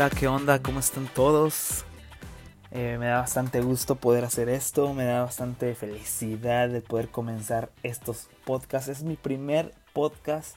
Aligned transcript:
Hola, 0.00 0.08
¿qué 0.08 0.28
onda? 0.28 0.62
¿Cómo 0.62 0.80
están 0.80 1.08
todos? 1.08 1.84
Eh, 2.70 2.96
me 2.98 3.08
da 3.08 3.20
bastante 3.20 3.60
gusto 3.60 3.96
poder 3.96 4.24
hacer 4.24 4.48
esto, 4.48 4.94
me 4.94 5.04
da 5.04 5.24
bastante 5.24 5.74
felicidad 5.74 6.70
de 6.70 6.80
poder 6.80 7.10
comenzar 7.10 7.68
estos 7.82 8.30
podcasts. 8.46 8.88
Es 8.88 9.02
mi 9.02 9.16
primer 9.16 9.74
podcast 9.92 10.56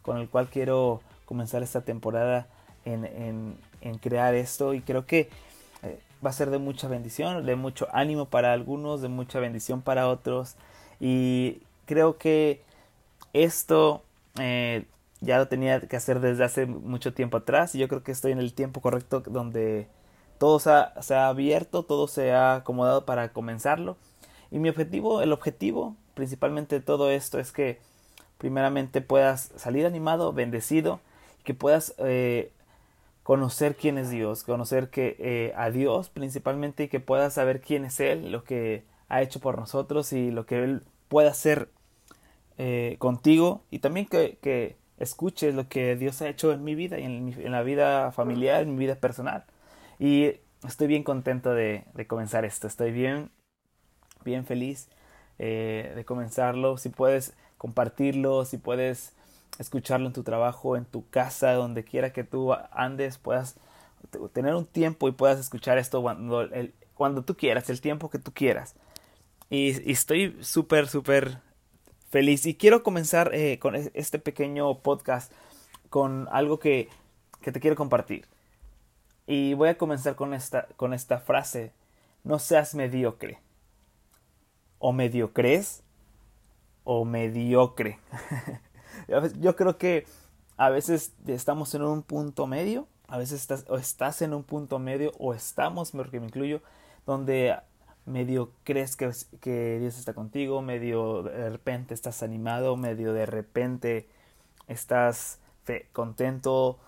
con 0.00 0.16
el 0.16 0.30
cual 0.30 0.48
quiero 0.48 1.02
comenzar 1.26 1.62
esta 1.62 1.82
temporada 1.82 2.46
en, 2.86 3.58
crear 4.00 4.34
esto 4.34 4.72
y 4.72 4.80
creo 4.80 5.04
que 5.04 5.28
eh, 5.82 6.00
va 6.24 6.30
a 6.30 6.32
ser 6.32 6.48
de 6.48 6.56
mucha 6.56 6.88
bendición, 6.88 7.44
de 7.44 7.56
mucho 7.56 7.88
ánimo 7.92 8.24
para 8.24 8.54
algunos, 8.54 9.02
de 9.02 9.08
mucha 9.08 9.38
bendición 9.38 9.82
para 9.82 10.08
otros 10.08 10.56
y 10.98 11.60
creo 11.84 12.16
que 12.16 12.62
esto 13.34 14.02
eh, 14.40 14.86
ya 15.20 15.38
lo 15.38 15.48
tenía 15.48 15.80
que 15.80 15.96
hacer 15.96 16.20
desde 16.20 16.44
hace 16.44 16.66
mucho 16.66 17.12
tiempo 17.12 17.38
atrás 17.38 17.74
y 17.74 17.78
yo 17.78 17.88
creo 17.88 18.02
que 18.02 18.12
estoy 18.12 18.32
en 18.32 18.38
el 18.38 18.52
tiempo 18.52 18.80
correcto 18.80 19.20
donde 19.26 19.88
todo 20.38 20.60
se 20.60 20.70
ha, 20.70 21.28
abierto, 21.28 21.82
todo 21.82 22.06
se 22.06 22.32
ha 22.32 22.56
acomodado 22.56 23.04
para 23.04 23.32
comenzarlo. 23.32 23.96
Y 24.50 24.60
mi 24.60 24.68
objetivo, 24.68 25.20
el 25.22 25.32
objetivo 25.32 25.96
principalmente 26.14 26.76
de 26.76 26.84
todo 26.84 27.10
esto 27.10 27.38
es 27.38 27.52
que 27.52 27.80
primeramente 28.38 29.00
puedas 29.00 29.52
salir 29.56 29.86
animado, 29.86 30.32
bendecido, 30.32 31.00
y 31.40 31.42
que 31.42 31.54
puedas 31.54 31.94
eh, 31.98 32.52
conocer 33.24 33.76
quién 33.76 33.98
es 33.98 34.10
Dios, 34.10 34.44
conocer 34.44 34.90
que 34.90 35.16
eh, 35.18 35.52
a 35.56 35.70
Dios 35.70 36.08
principalmente 36.08 36.84
y 36.84 36.88
que 36.88 37.00
puedas 37.00 37.34
saber 37.34 37.60
quién 37.60 37.84
es 37.84 37.98
Él, 37.98 38.30
lo 38.30 38.44
que 38.44 38.84
ha 39.08 39.22
hecho 39.22 39.40
por 39.40 39.58
nosotros 39.58 40.12
y 40.12 40.30
lo 40.30 40.46
que 40.46 40.62
Él 40.62 40.82
puede 41.08 41.28
hacer 41.28 41.68
eh, 42.58 42.96
contigo 42.98 43.62
y 43.70 43.80
también 43.80 44.06
que 44.06 44.76
escuches 44.98 45.54
lo 45.54 45.68
que 45.68 45.96
Dios 45.96 46.20
ha 46.22 46.28
hecho 46.28 46.52
en 46.52 46.64
mi 46.64 46.74
vida 46.74 46.98
y 46.98 47.04
en, 47.04 47.52
la 47.52 47.62
vida 47.62 48.12
familiar, 48.12 48.62
en 48.62 48.72
mi 48.74 48.78
vida 48.78 48.96
personal. 48.96 49.44
Y 49.98 50.34
estoy 50.66 50.86
bien 50.86 51.04
contento 51.04 51.54
de, 51.54 51.84
comenzar 52.06 52.44
esto, 52.44 52.66
estoy 52.66 52.92
bien, 52.92 53.30
bien 54.24 54.44
feliz 54.44 54.88
eh, 55.38 55.92
de 55.94 56.04
comenzarlo. 56.04 56.78
Si 56.78 56.88
puedes 56.88 57.34
compartirlo, 57.56 58.44
si 58.44 58.58
puedes 58.58 59.12
escucharlo 59.58 60.06
en 60.06 60.12
tu 60.12 60.22
trabajo, 60.22 60.76
en 60.76 60.84
tu 60.84 61.08
casa, 61.08 61.52
donde 61.52 61.84
quiera 61.84 62.12
que 62.12 62.24
tú 62.24 62.54
andes, 62.72 63.18
puedas 63.18 63.56
tener 64.32 64.54
un 64.54 64.66
tiempo 64.66 65.08
y 65.08 65.12
puedas 65.12 65.40
escuchar 65.40 65.78
esto 65.78 66.02
cuando, 66.02 66.48
cuando 66.94 67.22
tú 67.22 67.36
quieras, 67.36 67.68
el 67.70 67.80
tiempo 67.80 68.10
que 68.10 68.18
tú 68.18 68.32
quieras. 68.32 68.74
Y, 69.50 69.88
y 69.88 69.92
estoy 69.92 70.36
súper, 70.42 70.88
súper 70.88 71.38
feliz. 72.10 72.46
Y 72.46 72.54
quiero 72.54 72.82
comenzar 72.82 73.34
eh, 73.34 73.58
con 73.58 73.74
este 73.74 74.18
pequeño 74.18 74.78
podcast 74.80 75.32
con 75.90 76.28
algo 76.30 76.58
que, 76.58 76.88
que, 77.40 77.52
te 77.52 77.60
quiero 77.60 77.76
compartir. 77.76 78.26
Y 79.26 79.54
voy 79.54 79.68
a 79.68 79.78
comenzar 79.78 80.16
con 80.16 80.34
esta, 80.34 80.66
con 80.76 80.94
esta 80.94 81.18
frase. 81.18 81.72
No 82.24 82.38
seas 82.38 82.74
mediocre. 82.74 83.38
O 84.78 84.92
mediocres 84.92 85.82
o 86.84 87.04
mediocre. 87.04 87.98
Yo 89.40 89.56
creo 89.56 89.76
que 89.76 90.06
a 90.56 90.70
veces 90.70 91.12
estamos 91.26 91.74
en 91.74 91.82
un 91.82 92.02
punto 92.02 92.46
medio, 92.46 92.88
a 93.06 93.18
veces 93.18 93.40
estás, 93.40 93.64
o 93.68 93.76
estás 93.76 94.22
en 94.22 94.34
un 94.34 94.42
punto 94.42 94.78
medio, 94.78 95.12
o 95.18 95.34
estamos, 95.34 95.92
porque 95.92 96.18
me 96.18 96.26
incluyo, 96.26 96.62
donde 97.06 97.56
medio 98.08 98.52
crees 98.64 98.96
que, 98.96 99.10
que, 99.40 99.78
Dios 99.80 99.98
está 99.98 100.14
contigo, 100.14 100.62
medio 100.62 101.22
de 101.22 101.50
repente 101.50 101.94
estás 101.94 102.22
animado, 102.22 102.76
medio 102.76 103.12
de 103.12 103.26
repente 103.26 104.08
estás 104.66 105.38
contento 105.92 106.78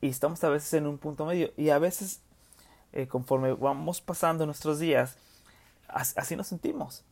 y 0.00 0.08
estamos 0.08 0.42
a 0.42 0.48
veces 0.48 0.74
en 0.74 0.86
un 0.86 0.98
punto 0.98 1.26
medio 1.26 1.52
y 1.56 1.70
a 1.70 1.78
veces 1.78 2.20
eh, 2.92 3.06
conforme 3.06 3.52
vamos 3.52 4.00
pasando 4.00 4.46
nuestros 4.46 4.80
días 4.80 5.16
así 5.88 6.36
nos 6.36 6.48
sentimos. 6.48 7.04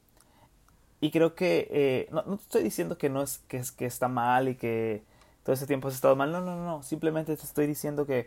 Y 1.00 1.11
creo 1.11 1.34
que 1.34 1.69
eh, 1.71 2.09
no, 2.11 2.23
no, 2.23 2.34
estoy 2.34 2.62
diciendo 2.62 2.97
que 2.97 3.11
no 3.11 3.23
es 3.23 3.39
que, 3.49 3.59
es 3.59 3.73
que 3.73 3.87
está 3.87 4.09
mal 4.09 4.49
y 4.49 4.55
que 4.55 5.03
todo 5.43 5.55
ese 5.55 5.67
tiempo 5.67 5.89
has 5.89 5.95
estado 5.95 6.17
mal 6.17 6.33
no 6.33 6.41
no 6.41 6.65
no 6.65 6.83
simplemente 6.83 7.37
te 7.37 7.43
estoy 7.43 7.67
diciendo 7.67 8.06
que 8.06 8.27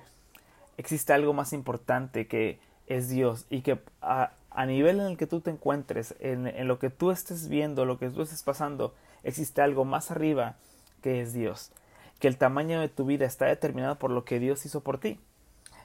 existe 0.78 1.12
algo 1.12 1.34
más 1.34 1.54
importante 1.54 2.28
que 2.28 2.60
es 2.86 3.10
Dios 3.10 3.46
y 3.50 3.62
que 3.62 3.80
a, 4.02 4.32
a 4.58 4.66
nivel 4.66 5.00
en 5.00 5.06
el 5.06 5.18
que 5.18 5.28
tú 5.28 5.40
te 5.40 5.52
encuentres, 5.52 6.16
en, 6.20 6.68
lo 6.68 6.80
que 6.80 6.90
tú 6.90 7.12
estés 7.12 7.48
viendo, 7.48 7.86
lo 7.86 8.00
que 8.00 8.10
tú 8.10 8.24
estés 8.24 8.42
pasando, 8.42 8.92
existe 9.22 9.62
algo 9.62 9.86
más 9.86 10.10
arriba 10.10 10.56
que 11.04 11.22
es 11.22 11.32
Dios. 11.32 11.72
Que 12.18 12.28
el 12.28 12.38
tamaño 12.38 12.82
de 12.82 12.90
tu 12.90 13.06
vida 13.06 13.28
está 13.28 13.46
determinado 13.46 14.00
por 14.00 14.10
lo 14.10 14.26
que 14.26 14.40
Dios 14.40 14.66
hizo 14.66 14.82
por 14.82 14.98
ti. 14.98 15.20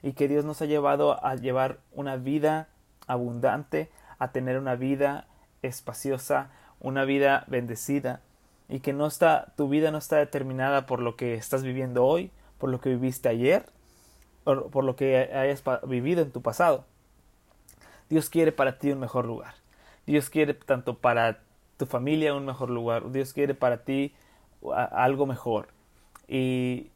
Y 0.03 0.15
que 0.15 0.27
Dios 0.27 0.47
nos 0.47 0.63
ha 0.63 0.65
llevado 0.65 1.23
a 1.23 1.35
llevar 1.35 1.81
una 1.93 2.17
vida 2.17 2.69
abundante, 3.07 3.91
a 4.19 4.33
tener 4.33 4.59
una 4.59 4.75
vida 4.75 5.27
espaciosa, 5.61 6.51
una 6.81 7.05
vida 7.05 7.45
bendecida. 7.49 8.23
Y 8.71 8.81
que 8.81 8.95
no 8.95 9.07
está, 9.07 9.53
tu 9.55 9.69
vida 9.69 9.91
no 9.91 9.99
está 9.99 10.17
determinada 10.17 10.87
por 10.87 11.01
lo 11.01 11.15
que 11.15 11.35
estás 11.35 11.63
viviendo 11.63 12.07
hoy, 12.07 12.31
por 12.57 12.71
lo 12.71 12.81
que 12.81 12.89
viviste 12.89 13.29
ayer, 13.29 13.67
o 14.45 14.69
por 14.69 14.85
lo 14.85 14.97
que 14.97 15.29
hayas 15.35 15.63
vivido 15.87 16.23
en 16.23 16.31
tu 16.31 16.41
pasado 16.41 16.87
Dios 18.13 18.29
quiere 18.29 18.53
para 18.53 18.77
ti 18.77 18.93
un 18.93 19.01
mejor 19.01 19.25
lugar. 19.25 19.55
Dios 20.05 20.29
quiere 20.29 20.53
tanto 20.53 20.99
para 20.99 21.41
tu 21.79 21.87
familia 21.87 22.35
un 22.35 22.45
mejor 22.45 22.69
lugar. 22.69 23.11
Dios 23.11 23.33
quiere 23.33 23.55
para 23.55 23.85
ti 23.85 24.15
algo 24.93 25.25
mejor. 25.25 25.69
Y 26.29 26.91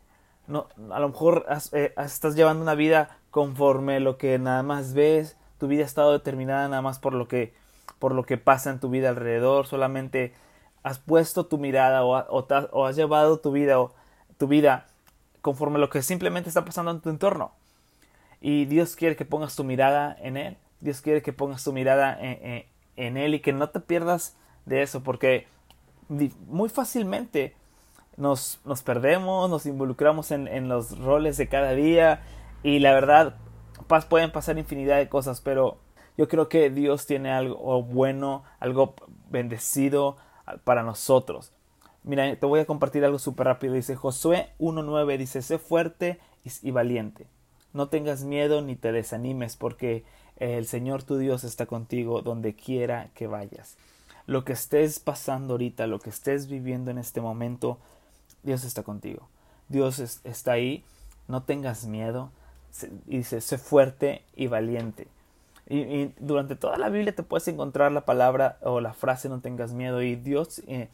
no, 0.46 0.66
a 0.90 1.00
lo 1.00 1.08
mejor 1.08 1.46
eh, 1.72 1.94
estás 1.96 2.36
llevando 2.36 2.62
una 2.62 2.74
vida 2.74 3.16
conforme 3.30 3.98
lo 3.98 4.18
que 4.18 4.38
nada 4.38 4.62
más 4.62 4.92
ves. 4.92 5.38
Tu 5.56 5.68
vida 5.68 5.84
ha 5.84 5.86
estado 5.86 6.12
determinada 6.12 6.68
nada 6.68 6.82
más 6.82 6.98
por 6.98 7.14
lo 7.14 7.28
que, 7.28 7.54
por 7.98 8.14
lo 8.14 8.24
que 8.24 8.36
pasa 8.36 8.68
en 8.68 8.78
tu 8.78 8.90
vida 8.90 9.08
alrededor. 9.08 9.66
Solamente 9.66 10.34
has 10.82 10.98
puesto 10.98 11.46
tu 11.46 11.56
mirada 11.56 12.04
o, 12.04 12.10
o, 12.14 12.84
has 12.84 12.94
llevado 12.94 13.38
tu 13.38 13.52
vida, 13.52 13.80
o, 13.80 13.94
tu 14.36 14.48
vida 14.48 14.84
conforme 15.40 15.78
lo 15.78 15.88
que 15.88 16.02
simplemente 16.02 16.50
está 16.50 16.66
pasando 16.66 16.90
en 16.90 17.00
tu 17.00 17.08
entorno. 17.08 17.52
Y 18.42 18.66
Dios 18.66 18.96
quiere 18.96 19.16
que 19.16 19.24
pongas 19.24 19.56
tu 19.56 19.64
mirada 19.64 20.14
en 20.20 20.36
Él. 20.36 20.58
Dios 20.80 21.00
quiere 21.00 21.22
que 21.22 21.32
pongas 21.32 21.64
tu 21.64 21.72
mirada 21.72 22.18
en, 22.20 23.16
Él 23.16 23.34
y 23.34 23.40
que 23.40 23.52
no 23.52 23.70
te 23.70 23.80
pierdas 23.80 24.36
de 24.64 24.82
eso, 24.82 25.02
porque 25.02 25.46
muy 26.08 26.68
fácilmente 26.68 27.54
nos, 28.16 28.60
nos 28.64 28.82
perdemos, 28.82 29.50
nos 29.50 29.66
involucramos 29.66 30.30
en, 30.30 30.68
los 30.68 30.98
roles 30.98 31.36
de 31.36 31.48
cada 31.48 31.72
día 31.72 32.22
y 32.62 32.78
la 32.78 32.92
verdad 32.92 33.36
pueden 34.08 34.32
pasar 34.32 34.58
infinidad 34.58 34.98
de 34.98 35.08
cosas, 35.08 35.40
pero 35.40 35.78
yo 36.16 36.28
creo 36.28 36.48
que 36.48 36.70
Dios 36.70 37.06
tiene 37.06 37.30
algo 37.30 37.82
bueno, 37.82 38.44
algo 38.58 38.94
bendecido 39.30 40.16
para 40.64 40.82
nosotros. 40.82 41.52
Mira, 42.02 42.36
te 42.36 42.46
voy 42.46 42.60
a 42.60 42.66
compartir 42.66 43.04
algo 43.04 43.18
súper 43.18 43.48
rápido. 43.48 43.74
Dice 43.74 43.96
Josué 43.96 44.50
1.9, 44.60 45.18
dice, 45.18 45.42
sé 45.42 45.58
fuerte 45.58 46.20
y 46.62 46.70
valiente. 46.70 47.26
No 47.72 47.88
tengas 47.88 48.22
miedo 48.22 48.62
ni 48.62 48.76
te 48.76 48.92
desanimes, 48.92 49.56
porque 49.56 50.04
el 50.36 50.66
Señor 50.66 51.02
tu 51.02 51.16
Dios 51.16 51.44
está 51.44 51.66
contigo 51.66 52.22
donde 52.22 52.54
quiera 52.54 53.08
que 53.14 53.26
vayas. 53.26 53.76
Lo 54.26 54.44
que 54.44 54.52
estés 54.52 54.98
pasando 54.98 55.54
ahorita, 55.54 55.86
lo 55.86 56.00
que 56.00 56.10
estés 56.10 56.48
viviendo 56.48 56.90
en 56.90 56.98
este 56.98 57.20
momento, 57.20 57.78
Dios 58.42 58.64
está 58.64 58.82
contigo. 58.82 59.28
Dios 59.68 60.20
está 60.24 60.52
ahí. 60.52 60.84
No 61.28 61.42
tengas 61.42 61.86
miedo. 61.86 62.30
Dice, 63.06 63.40
sé 63.40 63.58
fuerte 63.58 64.22
y 64.34 64.48
valiente. 64.48 65.08
Y, 65.68 66.12
durante 66.18 66.54
toda 66.54 66.76
la 66.76 66.88
Biblia 66.88 67.14
te 67.14 67.22
puedes 67.22 67.48
encontrar 67.48 67.90
la 67.90 68.04
palabra 68.04 68.58
o 68.62 68.80
la 68.80 68.94
frase 68.94 69.28
no 69.28 69.40
tengas 69.40 69.72
miedo. 69.72 70.02
Y 70.02 70.16
Dios 70.16 70.60
eh, 70.66 70.88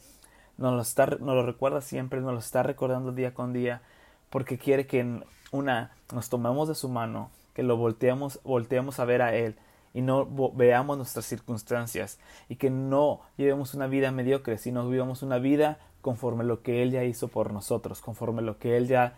nos, 0.57 0.73
lo 0.73 0.81
está, 0.81 1.05
nos 1.07 1.35
lo 1.35 1.45
recuerda 1.45 1.81
siempre, 1.81 2.21
nos 2.21 2.33
lo 2.33 2.39
está 2.39 2.63
recordando 2.63 3.11
día 3.11 3.33
con 3.33 3.53
día, 3.53 3.81
porque 4.29 4.57
quiere 4.57 4.87
que 4.87 5.21
una 5.51 5.91
nos 6.13 6.29
tomemos 6.29 6.67
de 6.67 6.75
su 6.75 6.89
mano 6.89 7.29
que 7.53 7.63
lo 7.63 7.77
volteamos, 7.77 8.39
volteamos 8.43 8.99
a 8.99 9.05
ver 9.05 9.21
a 9.21 9.35
Él 9.35 9.55
y 9.93 10.01
no 10.01 10.25
veamos 10.53 10.97
nuestras 10.97 11.25
circunstancias 11.25 12.19
y 12.49 12.55
que 12.55 12.69
no 12.69 13.21
llevemos 13.37 13.73
una 13.73 13.87
vida 13.87 14.11
mediocre, 14.11 14.57
sino 14.57 14.87
vivamos 14.89 15.21
una 15.21 15.37
vida 15.37 15.79
conforme 16.01 16.43
lo 16.43 16.61
que 16.61 16.83
Él 16.83 16.91
ya 16.91 17.03
hizo 17.03 17.27
por 17.27 17.53
nosotros, 17.53 18.01
conforme 18.01 18.41
lo 18.41 18.57
que 18.57 18.75
Él 18.77 18.87
ya 18.87 19.15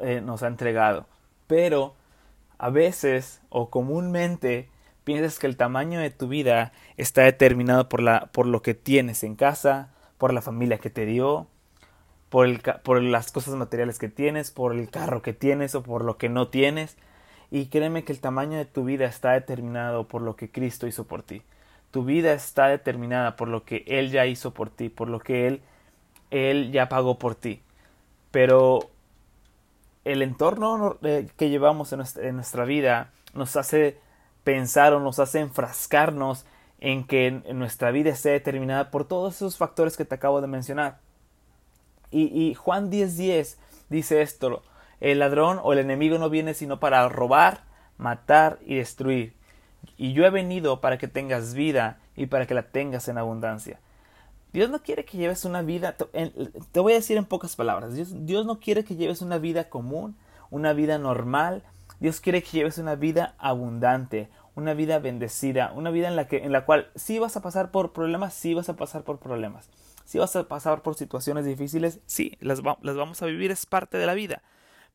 eh, 0.00 0.20
nos 0.20 0.42
ha 0.42 0.48
entregado. 0.48 1.06
Pero 1.46 1.94
a 2.58 2.70
veces 2.70 3.42
o 3.50 3.70
comúnmente 3.70 4.70
piensas 5.04 5.38
que 5.38 5.46
el 5.46 5.56
tamaño 5.56 6.00
de 6.00 6.10
tu 6.10 6.26
vida 6.26 6.72
está 6.96 7.22
determinado 7.22 7.88
por, 7.88 8.02
la, 8.02 8.26
por 8.32 8.46
lo 8.46 8.62
que 8.62 8.74
tienes 8.74 9.22
en 9.22 9.36
casa, 9.36 9.90
por 10.18 10.32
la 10.32 10.42
familia 10.42 10.78
que 10.78 10.90
te 10.90 11.06
dio, 11.06 11.46
por, 12.28 12.46
el, 12.46 12.60
por 12.82 13.00
las 13.02 13.30
cosas 13.30 13.54
materiales 13.54 13.98
que 13.98 14.08
tienes, 14.08 14.50
por 14.50 14.74
el 14.74 14.90
carro 14.90 15.22
que 15.22 15.32
tienes 15.32 15.74
o 15.74 15.82
por 15.82 16.04
lo 16.04 16.18
que 16.18 16.28
no 16.28 16.48
tienes. 16.48 16.96
Y 17.56 17.68
créeme 17.68 18.04
que 18.04 18.12
el 18.12 18.20
tamaño 18.20 18.58
de 18.58 18.66
tu 18.66 18.84
vida 18.84 19.06
está 19.06 19.32
determinado 19.32 20.06
por 20.06 20.20
lo 20.20 20.36
que 20.36 20.50
Cristo 20.50 20.86
hizo 20.86 21.04
por 21.04 21.22
ti. 21.22 21.40
Tu 21.90 22.04
vida 22.04 22.34
está 22.34 22.66
determinada 22.66 23.34
por 23.34 23.48
lo 23.48 23.64
que 23.64 23.82
Él 23.86 24.10
ya 24.10 24.26
hizo 24.26 24.52
por 24.52 24.68
ti, 24.68 24.90
por 24.90 25.08
lo 25.08 25.20
que 25.20 25.46
Él, 25.46 25.62
Él 26.30 26.70
ya 26.70 26.90
pagó 26.90 27.18
por 27.18 27.34
ti. 27.34 27.62
Pero 28.30 28.90
el 30.04 30.20
entorno 30.20 30.98
que 31.00 31.48
llevamos 31.48 31.94
en 31.94 32.36
nuestra, 32.36 32.66
vida 32.66 33.10
nos 33.32 33.56
hace 33.56 33.98
pensar 34.44 34.92
o 34.92 35.00
nos 35.00 35.18
hace 35.18 35.40
enfrascarnos 35.40 36.44
en 36.78 37.06
que 37.06 37.30
nuestra 37.54 37.90
vida 37.90 38.10
esté 38.10 38.32
determinada 38.32 38.90
por 38.90 39.08
todos 39.08 39.36
esos 39.36 39.56
factores 39.56 39.96
que 39.96 40.04
te 40.04 40.14
acabo 40.14 40.42
de 40.42 40.46
mencionar. 40.46 40.98
Y 42.10 42.52
Juan 42.52 42.90
10:10 42.90 43.56
dice 43.88 44.20
esto, 44.20 44.62
el 45.00 45.18
ladrón 45.18 45.60
o 45.62 45.72
el 45.72 45.78
enemigo 45.78 46.18
no 46.18 46.30
viene 46.30 46.54
sino 46.54 46.80
para 46.80 47.08
robar, 47.08 47.64
matar 47.98 48.58
y 48.64 48.76
destruir. 48.76 49.34
Y 49.96 50.12
yo 50.12 50.24
he 50.24 50.30
venido 50.30 50.80
para 50.80 50.98
que 50.98 51.08
tengas 51.08 51.54
vida 51.54 51.98
y 52.16 52.26
para 52.26 52.46
que 52.46 52.54
la 52.54 52.62
tengas 52.62 53.08
en 53.08 53.18
abundancia. 53.18 53.78
Dios 54.52 54.70
no 54.70 54.82
quiere 54.82 55.04
que 55.04 55.18
lleves 55.18 55.44
una 55.44 55.60
vida, 55.60 55.96
te 55.96 56.80
voy 56.80 56.92
a 56.92 56.96
decir 56.96 57.18
en 57.18 57.26
pocas 57.26 57.56
palabras, 57.56 57.94
Dios, 57.94 58.46
no 58.46 58.58
quiere 58.58 58.84
que 58.84 58.96
lleves 58.96 59.20
una 59.20 59.36
vida 59.36 59.68
común, 59.68 60.16
una 60.50 60.72
vida 60.72 60.96
normal, 60.96 61.62
Dios 62.00 62.20
quiere 62.20 62.42
que 62.42 62.52
lleves 62.52 62.78
una 62.78 62.94
vida 62.94 63.34
abundante, 63.36 64.30
una 64.54 64.72
vida 64.72 64.98
bendecida, 64.98 65.72
una 65.74 65.90
vida 65.90 66.08
en 66.08 66.16
la, 66.16 66.26
que, 66.26 66.38
en 66.38 66.52
la 66.52 66.64
cual 66.64 66.88
sí 66.94 67.18
vas 67.18 67.36
a 67.36 67.42
pasar 67.42 67.70
por 67.70 67.92
problemas, 67.92 68.32
sí 68.32 68.54
vas 68.54 68.70
a 68.70 68.76
pasar 68.76 69.02
por 69.02 69.18
problemas, 69.18 69.68
sí 70.06 70.18
vas 70.18 70.34
a 70.36 70.44
pasar 70.44 70.80
por 70.80 70.94
situaciones 70.94 71.44
difíciles, 71.44 72.00
sí, 72.06 72.38
las, 72.40 72.62
las 72.62 72.96
vamos 72.96 73.20
a 73.20 73.26
vivir, 73.26 73.50
es 73.50 73.66
parte 73.66 73.98
de 73.98 74.06
la 74.06 74.14
vida. 74.14 74.42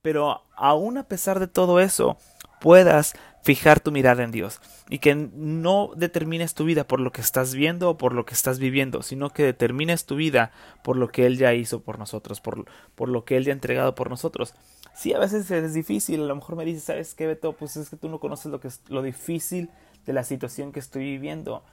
Pero 0.01 0.42
aún 0.56 0.98
a 0.98 1.03
pesar 1.03 1.39
de 1.39 1.48
todo 1.48 1.80
eso, 1.80 2.18
puedas 2.59 3.13
fijar 3.44 3.80
tu 3.80 3.92
mirada 3.92 4.24
en 4.24 4.31
Dios 4.31 4.62
y 4.89 5.00
que 5.00 5.15
no 5.15 5.92
determines 5.95 6.53
tu 6.53 6.63
vida 6.63 6.88
por 6.88 7.00
lo 7.00 7.12
que 7.12 7.21
estás 7.21 7.56
viendo 7.56 7.89
o 7.89 7.98
por 7.98 8.13
lo 8.13 8.25
que 8.25 8.33
estás 8.33 8.59
viviendo, 8.59 9.01
sino 9.01 9.31
que 9.31 9.44
determines 9.44 10.06
tu 10.06 10.15
vida 10.15 10.51
por 10.83 10.95
lo 10.95 11.09
que 11.09 11.25
Él 11.25 11.38
ya 11.38 11.53
hizo 11.53 11.81
por 11.81 11.98
nosotros, 11.98 12.39
por, 12.39 12.65
por 12.95 13.09
lo 13.09 13.25
que 13.25 13.38
Él 13.38 13.45
ya 13.45 13.51
ha 13.51 13.53
entregado 13.53 13.95
por 13.95 14.09
nosotros. 14.09 14.53
Sí, 14.94 15.13
a 15.13 15.19
veces 15.19 15.50
es 15.50 15.74
difícil, 15.74 16.21
a 16.21 16.25
lo 16.25 16.36
mejor 16.36 16.56
me 16.56 16.65
dices, 16.65 16.83
¿sabes 16.83 17.15
qué, 17.15 17.25
Beto? 17.25 17.53
Pues 17.53 17.77
es 17.77 17.89
que 17.89 17.95
tú 17.95 18.09
no 18.09 18.19
conoces 18.19 18.51
lo, 18.51 18.59
que 18.59 18.68
es, 18.68 18.81
lo 18.89 19.01
difícil 19.01 19.69
de 20.06 20.13
la 20.13 20.24
situación 20.24 20.71
que 20.71 20.80
estoy 20.80 21.03
viviendo. 21.03 21.63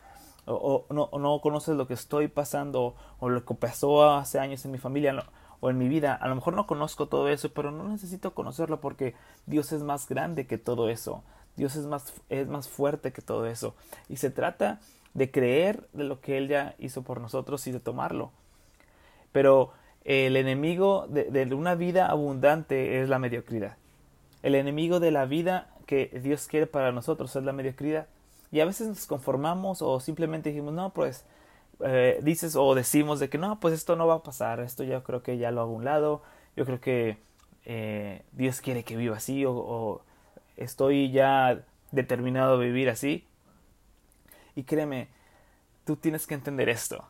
O, 0.47 0.87
no, 0.89 1.11
no, 1.19 1.41
conoces 1.43 1.77
lo 1.77 1.87
que 1.87 1.93
estoy 1.93 2.29
pasando 2.29 2.95
o 3.19 3.29
lo 3.29 3.45
que 3.45 3.55
pasó 3.55 4.11
hace 4.11 4.39
años 4.39 4.65
en 4.65 4.71
mi 4.71 4.79
familia. 4.79 5.13
No, 5.13 5.25
o 5.61 5.71
en 5.71 5.79
mi 5.79 5.89
vida. 5.89 6.15
A 6.15 6.29
lo 6.29 6.35
mejor 6.35 6.55
no 6.55 6.67
conozco 6.67 7.07
todo 7.07 7.29
eso, 7.29 7.51
pero 7.53 7.71
no 7.71 7.85
necesito 7.85 8.35
conocerlo 8.35 8.81
porque 8.81 9.15
Dios 9.47 9.73
es 9.73 9.83
más 9.83 10.09
grande 10.09 10.47
que 10.47 10.59
todo 10.59 10.89
eso. 10.89 11.23
Dios 11.57 11.77
es 11.77 11.87
más, 11.87 12.15
es 12.29 12.47
más 12.49 12.69
fuerte 12.69 13.13
que 13.13 13.23
todo 13.23 13.47
eso. 13.47 13.75
Y 14.09 14.17
se 14.17 14.31
trata 14.31 14.81
de 15.15 15.31
creer 15.31 15.89
de 15.93 16.05
lo 16.05 16.21
que 16.21 16.39
Él 16.39 16.49
ya 16.49 16.75
hizo 16.79 17.03
por 17.03 17.21
nosotros 17.21 17.67
y 17.67 17.73
de 17.73 17.81
tomarlo. 17.81 18.31
Pero 19.33 19.73
el 20.05 20.37
enemigo 20.37 21.07
de, 21.09 21.25
de 21.25 21.55
una 21.55 21.75
vida 21.75 22.07
abundante 22.07 23.01
es 23.01 23.09
la 23.09 23.19
mediocridad. 23.19 23.77
El 24.43 24.55
enemigo 24.55 25.01
de 25.01 25.11
la 25.11 25.27
vida 25.27 25.69
que 25.87 26.07
Dios 26.23 26.47
quiere 26.47 26.67
para 26.67 26.93
nosotros 26.93 27.35
es 27.35 27.43
la 27.43 27.53
mediocridad. 27.53 28.07
Y 28.53 28.61
a 28.61 28.65
veces 28.65 28.89
nos 28.89 29.07
conformamos 29.07 29.83
o 29.83 29.99
simplemente 30.01 30.51
dijimos, 30.51 30.73
no, 30.73 30.91
pues 30.91 31.25
eh, 31.81 32.19
dices 32.23 32.57
o 32.57 32.75
decimos 32.75 33.21
de 33.21 33.29
que 33.29 33.39
no, 33.39 33.61
pues 33.61 33.75
esto 33.75 33.97
no 33.97 34.07
va 34.07 34.15
a 34.17 34.23
pasar, 34.23 34.61
esto 34.61 34.83
yo 34.85 35.03
creo 35.05 35.23
que 35.23 35.39
ya 35.39 35.51
lo 35.51 35.61
hago 35.61 35.73
a 35.73 35.77
un 35.77 35.85
lado, 35.85 36.23
yo 36.57 36.65
creo 36.65 36.81
que 36.81 37.19
eh, 37.65 38.23
Dios 38.33 38.61
quiere 38.61 38.85
que 38.85 38.97
viva 38.97 39.17
así 39.17 39.45
o, 39.47 40.03
estoy 40.57 41.13
ya 41.13 41.63
determinado 41.93 42.55
a 42.55 42.59
vivir 42.59 42.91
así. 42.91 43.25
Y 44.57 44.65
créeme, 44.65 45.09
tú 45.85 45.97
tienes 45.97 46.27
que 46.27 46.35
entender 46.35 46.69
esto. 46.69 47.05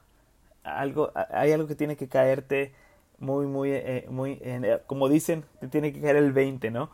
Algo, 0.65 1.13
hay 1.15 1.53
algo 1.53 1.67
que 1.67 1.75
tiene 1.75 1.97
que 1.97 2.09
caerte 2.09 2.75
muy, 3.19 3.47
muy, 3.47 3.71
eh, 3.73 4.07
muy, 4.11 4.39
como 4.87 5.09
dicen, 5.09 5.45
te 5.61 5.69
tiene 5.69 5.95
que 5.95 6.01
caer 6.03 6.17
el 6.17 6.33
20, 6.33 6.71
¿no? 6.71 6.91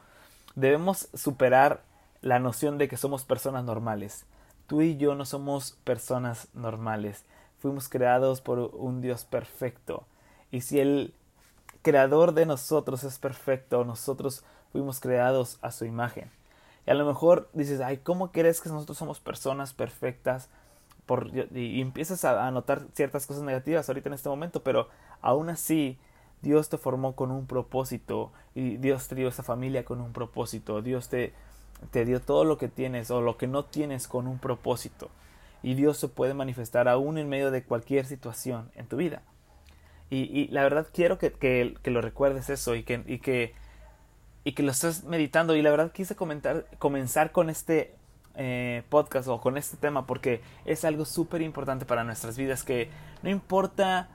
Debemos 0.55 1.09
superar 1.13 1.83
la 2.21 2.39
noción 2.39 2.79
de 2.79 2.87
que 2.87 2.97
somos 2.97 3.25
personas 3.25 3.65
normales. 3.65 4.27
Tú 4.69 4.81
y 4.81 4.97
yo 4.97 5.17
no 5.17 5.25
somos 5.25 5.73
personas 5.85 6.49
normales 6.55 7.25
fuimos 7.65 7.89
creados 7.89 8.43
por 8.43 8.59
un 8.59 9.01
Dios 9.01 9.25
perfecto. 9.25 10.05
Y 10.51 10.61
si 10.61 10.81
el 10.81 11.15
creador 11.81 12.35
de 12.35 12.45
nosotros 12.45 13.05
es 13.05 13.19
perfecto, 13.19 13.87
nosotros 13.87 14.45
fuimos 14.71 15.01
creados 15.01 15.59
a 15.63 15.71
su 15.71 15.87
imagen. 15.87 16.31
Y 16.87 16.91
a 16.91 16.95
lo 16.95 17.07
mejor 17.07 17.49
dices, 17.55 17.81
ay, 17.81 17.97
¿cómo 17.97 18.33
crees 18.33 18.61
que 18.61 18.69
nosotros 18.69 18.99
somos 18.99 19.19
personas 19.19 19.73
perfectas? 19.73 20.51
Por, 21.07 21.31
y, 21.55 21.81
empiezas 21.81 22.27
a, 22.27 22.51
notar 22.51 22.83
ciertas 22.93 23.27
cosas 23.27 23.43
negativas 23.43 23.89
ahorita 23.89 24.11
en 24.11 24.15
este 24.15 24.29
momento, 24.29 24.63
pero 24.63 24.91
aún 25.23 25.49
así 25.49 25.97
Dios 26.43 26.69
te 26.69 26.77
formó 26.77 27.17
con 27.17 27.31
un 27.31 27.47
propósito 27.47 28.31
y 28.55 28.77
Dios 28.77 29.09
te 29.09 29.15
dio 29.15 29.29
esa 29.29 29.43
familia 29.43 29.87
con 29.87 30.03
un 30.03 30.13
propósito. 30.13 30.83
Dios 30.83 31.09
te, 31.09 31.33
te 31.93 32.05
dio 32.05 32.21
todo 32.21 32.45
lo 32.45 32.59
que 32.59 32.69
tienes 32.69 33.11
o 33.11 33.23
lo 33.23 33.39
que 33.39 33.47
no 33.47 33.65
tienes 33.65 34.07
con 34.07 34.27
un 34.27 34.39
propósito 34.39 35.09
y 35.65 35.75
Dios 35.75 35.97
se 35.97 36.09
puede 36.09 36.35
manifestar 36.35 36.89
aún 36.89 37.17
en 37.17 37.31
medio 37.31 37.51
de 37.51 37.65
cualquier 37.65 38.05
situación 38.05 38.71
en 38.77 38.87
tu 38.87 38.97
vida. 38.97 39.23
Y, 40.11 40.47
la 40.49 40.63
verdad 40.63 40.87
quiero 40.93 41.19
que, 41.19 41.33
que, 41.33 41.91
lo 41.91 42.01
recuerdes 42.03 42.51
eso 42.51 42.77
y 42.77 42.85
que, 42.85 43.03
y, 43.07 43.19
que, 43.19 43.55
y 44.45 44.53
que 44.53 44.63
lo 44.63 44.71
estés 44.71 45.05
meditando. 45.05 45.57
Y 45.57 45.63
la 45.63 45.71
verdad 45.71 45.91
quise 45.91 46.15
comentar, 46.15 46.67
comenzar 46.79 47.33
con 47.33 47.49
este 47.49 47.95
eh, 48.37 48.83
podcast 48.91 49.27
o 49.27 49.41
con 49.41 49.57
este 49.57 49.77
tema 49.79 50.07
porque 50.07 50.43
es 50.67 50.85
algo 50.85 51.07
súper 51.07 51.41
importante 51.41 51.87
para 51.87 52.05
nuestras 52.05 52.37
vidas 52.37 52.63
que 52.63 52.91
no 53.23 53.31
importa 53.31 54.09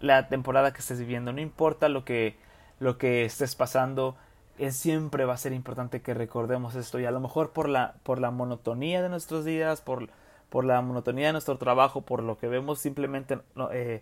la 0.00 0.28
temporada 0.28 0.72
que 0.72 0.80
estés 0.80 0.98
viviendo, 0.98 1.32
no 1.32 1.40
importa 1.40 1.88
lo 1.88 2.04
que, 2.04 2.36
lo 2.80 2.98
que 2.98 3.24
estés 3.24 3.54
pasando, 3.54 4.16
es, 4.58 4.76
siempre 4.76 5.24
va 5.24 5.34
a 5.34 5.38
ser 5.38 5.52
importante 5.52 6.02
que 6.02 6.14
recordemos 6.14 6.74
esto 6.74 6.98
y 6.98 7.06
a 7.06 7.12
lo 7.12 7.20
mejor 7.20 7.52
por 7.52 7.68
la, 7.68 7.94
por 8.02 8.20
la 8.20 8.30
monotonía 8.30 9.02
de 9.02 9.08
nuestros 9.08 9.44
días, 9.44 9.80
por 9.80 10.08
por 10.56 10.64
la 10.64 10.80
monotonía 10.80 11.26
de 11.26 11.32
nuestro 11.32 11.58
trabajo, 11.58 12.00
por 12.00 12.22
lo 12.22 12.38
que 12.38 12.48
vemos 12.48 12.78
simplemente 12.78 13.38
eh, 13.72 14.00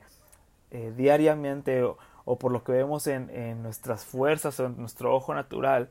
eh, 0.71 0.93
diariamente 0.97 1.83
o, 1.83 2.39
por 2.39 2.53
lo 2.53 2.63
que 2.63 2.71
vemos 2.71 3.09
en, 3.09 3.61
nuestras 3.61 4.05
fuerzas 4.05 4.61
o 4.61 4.67
en 4.67 4.77
nuestro 4.77 5.13
ojo 5.13 5.35
natural, 5.35 5.91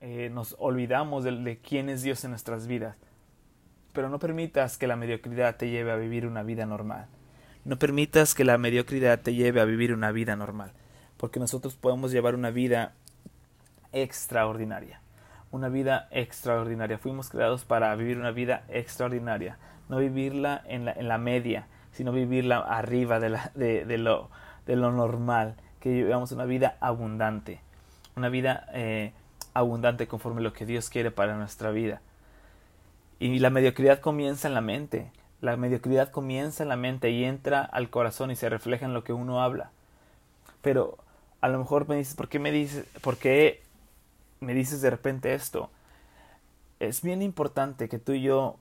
eh, 0.00 0.28
nos 0.28 0.56
olvidamos 0.58 1.24
de, 1.24 1.32
de 1.32 1.56
quién 1.56 1.88
es 1.88 2.02
Dios 2.02 2.22
en 2.24 2.32
nuestras 2.32 2.66
vidas. 2.66 2.98
Pero 3.94 4.10
no 4.10 4.18
permitas 4.18 4.76
que 4.76 4.86
la 4.86 4.96
mediocridad 4.96 5.56
te 5.56 5.70
lleve 5.70 5.90
a 5.90 5.96
vivir 5.96 6.26
una 6.26 6.42
vida 6.42 6.66
normal. 6.66 7.06
No 7.64 7.78
permitas 7.78 8.34
que 8.34 8.44
la 8.44 8.58
mediocridad 8.58 9.22
te 9.22 9.32
lleve 9.32 9.62
a 9.62 9.64
vivir 9.64 9.94
una 9.94 10.12
vida 10.12 10.36
normal, 10.36 10.72
porque 11.16 11.40
nosotros 11.40 11.76
podemos 11.76 12.12
llevar 12.12 12.34
una 12.34 12.50
vida 12.50 12.92
extraordinaria 13.90 15.01
una 15.52 15.68
vida 15.68 16.08
extraordinaria. 16.10 16.98
Fuimos 16.98 17.28
creados 17.30 17.64
para 17.64 17.94
vivir 17.94 18.18
una 18.18 18.32
vida 18.32 18.64
extraordinaria. 18.68 19.58
No 19.88 19.98
vivirla 19.98 20.62
en 20.66 20.86
la, 20.86 20.92
en 20.92 21.06
la 21.06 21.18
media, 21.18 21.66
sino 21.92 22.10
vivirla 22.10 22.58
arriba 22.58 23.20
de, 23.20 23.28
la, 23.28 23.52
de, 23.54 23.84
de, 23.84 23.98
lo, 23.98 24.30
de 24.66 24.76
lo 24.76 24.90
normal. 24.90 25.54
Que 25.78 25.90
vivamos 25.90 26.32
una 26.32 26.46
vida 26.46 26.76
abundante. 26.80 27.60
Una 28.16 28.30
vida 28.30 28.66
eh, 28.72 29.12
abundante 29.54 30.08
conforme 30.08 30.40
lo 30.40 30.52
que 30.52 30.66
Dios 30.66 30.88
quiere 30.88 31.10
para 31.10 31.36
nuestra 31.36 31.70
vida. 31.70 32.00
Y 33.18 33.38
la 33.38 33.50
mediocridad 33.50 34.00
comienza 34.00 34.48
en 34.48 34.54
la 34.54 34.62
mente. 34.62 35.12
La 35.40 35.56
mediocridad 35.56 36.10
comienza 36.10 36.62
en 36.62 36.70
la 36.70 36.76
mente 36.76 37.10
y 37.10 37.24
entra 37.24 37.62
al 37.62 37.90
corazón 37.90 38.30
y 38.30 38.36
se 38.36 38.48
refleja 38.48 38.86
en 38.86 38.94
lo 38.94 39.04
que 39.04 39.12
uno 39.12 39.42
habla. 39.42 39.70
Pero 40.62 40.96
a 41.40 41.48
lo 41.48 41.58
mejor 41.58 41.88
me 41.88 41.96
dices, 41.96 42.14
¿por 42.14 42.28
qué 42.28 42.38
me 42.38 42.52
dices, 42.52 42.86
por 43.02 43.18
qué 43.18 43.62
me 44.42 44.54
dices 44.54 44.82
de 44.82 44.90
repente 44.90 45.34
esto, 45.34 45.70
es 46.80 47.00
bien 47.00 47.22
importante 47.22 47.88
que 47.88 47.98
tú 47.98 48.12
y 48.12 48.22
yo 48.22 48.56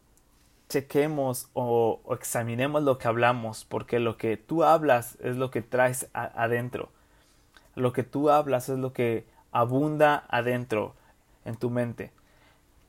chequemos 0.70 1.50
o, 1.54 2.00
examinemos 2.12 2.84
lo 2.84 2.98
que 2.98 3.08
hablamos, 3.08 3.66
porque 3.66 4.00
lo 4.00 4.18
que 4.18 4.38
tú 4.38 4.64
hablas 4.64 5.18
es 5.22 5.36
lo 5.36 5.52
que 5.52 5.62
traes 5.62 6.08
adentro. 6.14 6.90
Lo 7.76 7.94
que 7.94 8.04
tú 8.04 8.30
hablas 8.30 8.70
es 8.70 8.78
lo 8.78 8.94
que 8.94 9.26
abunda 9.52 10.24
adentro 10.30 10.94
en 11.46 11.56
tu 11.56 11.70
mente. 11.70 12.12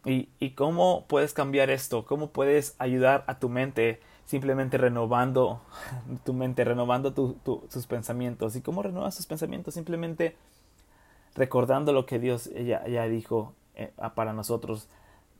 ¿Y, 0.04 0.28
y 0.38 0.50
cómo 0.50 1.06
puedes 1.08 1.32
cambiar 1.32 1.70
esto? 1.70 2.04
¿Cómo 2.04 2.30
puedes 2.30 2.76
ayudar 2.78 3.24
a 3.26 3.38
tu 3.38 3.48
mente 3.48 4.00
simplemente 4.26 4.76
renovando 4.78 5.60
tu 6.24 6.34
mente, 6.34 6.64
renovando 6.64 7.14
tus 7.14 7.86
pensamientos? 7.86 8.54
¿Y 8.54 8.60
cómo 8.60 8.82
renuevas 8.82 9.16
tus 9.16 9.26
pensamientos? 9.26 9.74
Simplemente 9.74 10.36
recordando 11.34 11.92
lo 11.92 12.06
que 12.06 12.18
Dios 12.18 12.50
ya, 12.54 12.86
ya 12.86 13.04
dijo 13.06 13.54
eh, 13.74 13.92
para 14.14 14.32
nosotros, 14.32 14.88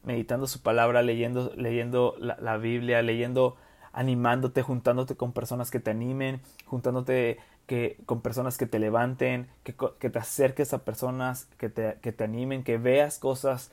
meditando 0.05 0.47
su 0.47 0.61
palabra, 0.61 1.03
leyendo, 1.03 1.53
leyendo 1.57 2.17
la, 2.19 2.57
Biblia, 2.57 3.03
leyendo, 3.03 3.57
animándote, 3.93 4.63
juntándote 4.63 5.17
con 5.17 5.33
personas 5.33 5.71
que 5.71 5.81
te 5.81 5.91
animen, 5.91 6.41
juntándote 6.67 7.39
que, 7.67 7.99
con 8.07 8.21
personas 8.21 8.59
que 8.59 8.67
te 8.67 8.79
levanten, 8.79 9.49
que, 9.63 9.75
que 9.99 10.11
te 10.11 10.19
acerques 10.19 10.73
a 10.75 10.79
personas 10.79 11.47
que 11.59 11.69
te, 11.69 11.99
que 12.01 12.13
te 12.13 12.25
animen, 12.25 12.65
que 12.65 12.79
veas 12.79 13.19
cosas 13.19 13.71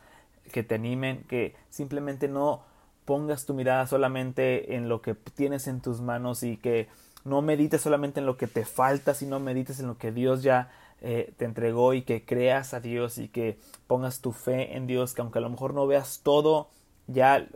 que 0.52 0.64
te 0.64 0.76
animen, 0.76 1.24
que 1.28 1.56
simplemente 1.70 2.28
no 2.28 2.62
pongas 3.06 3.46
tu 3.46 3.54
mirada 3.54 3.88
solamente 3.88 4.76
en 4.76 4.88
lo 4.88 5.02
que 5.02 5.16
tienes 5.16 5.68
en 5.68 5.82
tus 5.82 6.02
manos 6.02 6.44
y 6.44 6.58
que 6.58 6.88
no 7.26 7.42
medites 7.42 7.82
solamente 7.82 8.20
en 8.20 8.26
lo 8.26 8.38
que 8.38 8.48
te 8.48 8.66
falta, 8.66 9.14
sino 9.14 9.40
medites 9.40 9.80
en 9.80 9.88
lo 9.88 9.98
que 9.98 10.12
Dios 10.12 10.44
ya 10.44 10.70
eh, 11.02 11.34
te 11.38 11.46
entregó 11.46 11.94
y 11.94 12.02
que 12.02 12.26
creas 12.26 12.74
a 12.74 12.82
Dios 12.82 13.18
y 13.18 13.30
que 13.30 13.58
pongas 13.88 14.20
tu 14.20 14.32
fe 14.32 14.76
en 14.76 14.88
Dios, 14.88 15.14
que 15.14 15.22
aunque 15.22 15.40
a 15.40 15.42
lo 15.42 15.50
mejor 15.50 15.74
no 15.74 15.88
veas 15.88 16.20
todo 16.24 16.70
ya 17.08 17.48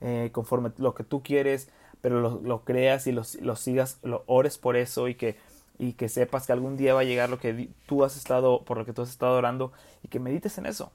eh, 0.00 0.30
conforme 0.32 0.72
lo 0.76 0.94
que 0.94 1.04
tú 1.04 1.22
quieres, 1.22 1.70
pero 2.00 2.20
lo, 2.20 2.64
creas 2.64 3.06
y 3.06 3.12
lo, 3.12 3.22
lo, 3.40 3.56
sigas, 3.56 3.98
lo 4.02 4.24
ores 4.26 4.58
por 4.58 4.76
eso 4.76 5.08
y 5.08 5.14
que, 5.14 5.36
y 5.78 5.94
que 5.94 6.08
sepas 6.08 6.46
que 6.46 6.52
algún 6.52 6.76
día 6.76 6.94
va 6.94 7.00
a 7.00 7.04
llegar 7.04 7.30
lo 7.30 7.38
que 7.38 7.70
tú 7.86 8.04
has 8.04 8.16
estado, 8.16 8.62
por 8.62 8.76
lo 8.76 8.84
que 8.84 8.92
tú 8.92 9.02
has 9.02 9.08
estado 9.08 9.36
orando 9.36 9.72
y 10.02 10.08
que 10.08 10.20
medites 10.20 10.58
en 10.58 10.66
eso. 10.66 10.92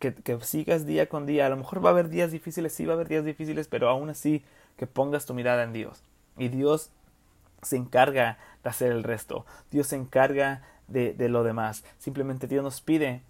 Que, 0.00 0.12
que 0.12 0.40
sigas 0.40 0.84
día 0.84 1.08
con 1.08 1.26
día. 1.26 1.46
A 1.46 1.48
lo 1.48 1.56
mejor 1.56 1.84
va 1.84 1.90
a 1.90 1.92
haber 1.92 2.08
días 2.08 2.32
difíciles, 2.32 2.72
sí 2.72 2.84
va 2.84 2.94
a 2.94 2.96
haber 2.96 3.08
días 3.08 3.24
difíciles, 3.24 3.68
pero 3.68 3.88
aún 3.88 4.10
así 4.10 4.44
que 4.76 4.88
pongas 4.88 5.26
tu 5.26 5.34
mirada 5.34 5.62
en 5.62 5.72
Dios. 5.72 6.02
Y 6.36 6.48
Dios 6.48 6.90
se 7.62 7.76
encarga 7.76 8.38
de 8.64 8.70
hacer 8.70 8.90
el 8.90 9.04
resto. 9.04 9.46
Dios 9.70 9.86
se 9.86 9.96
encarga 9.96 10.62
de, 10.92 11.12
de, 11.12 11.28
lo 11.28 11.42
demás. 11.44 11.84
Simplemente 11.98 12.46
Dios 12.46 12.62
nos 12.62 12.80
pide 12.80 13.22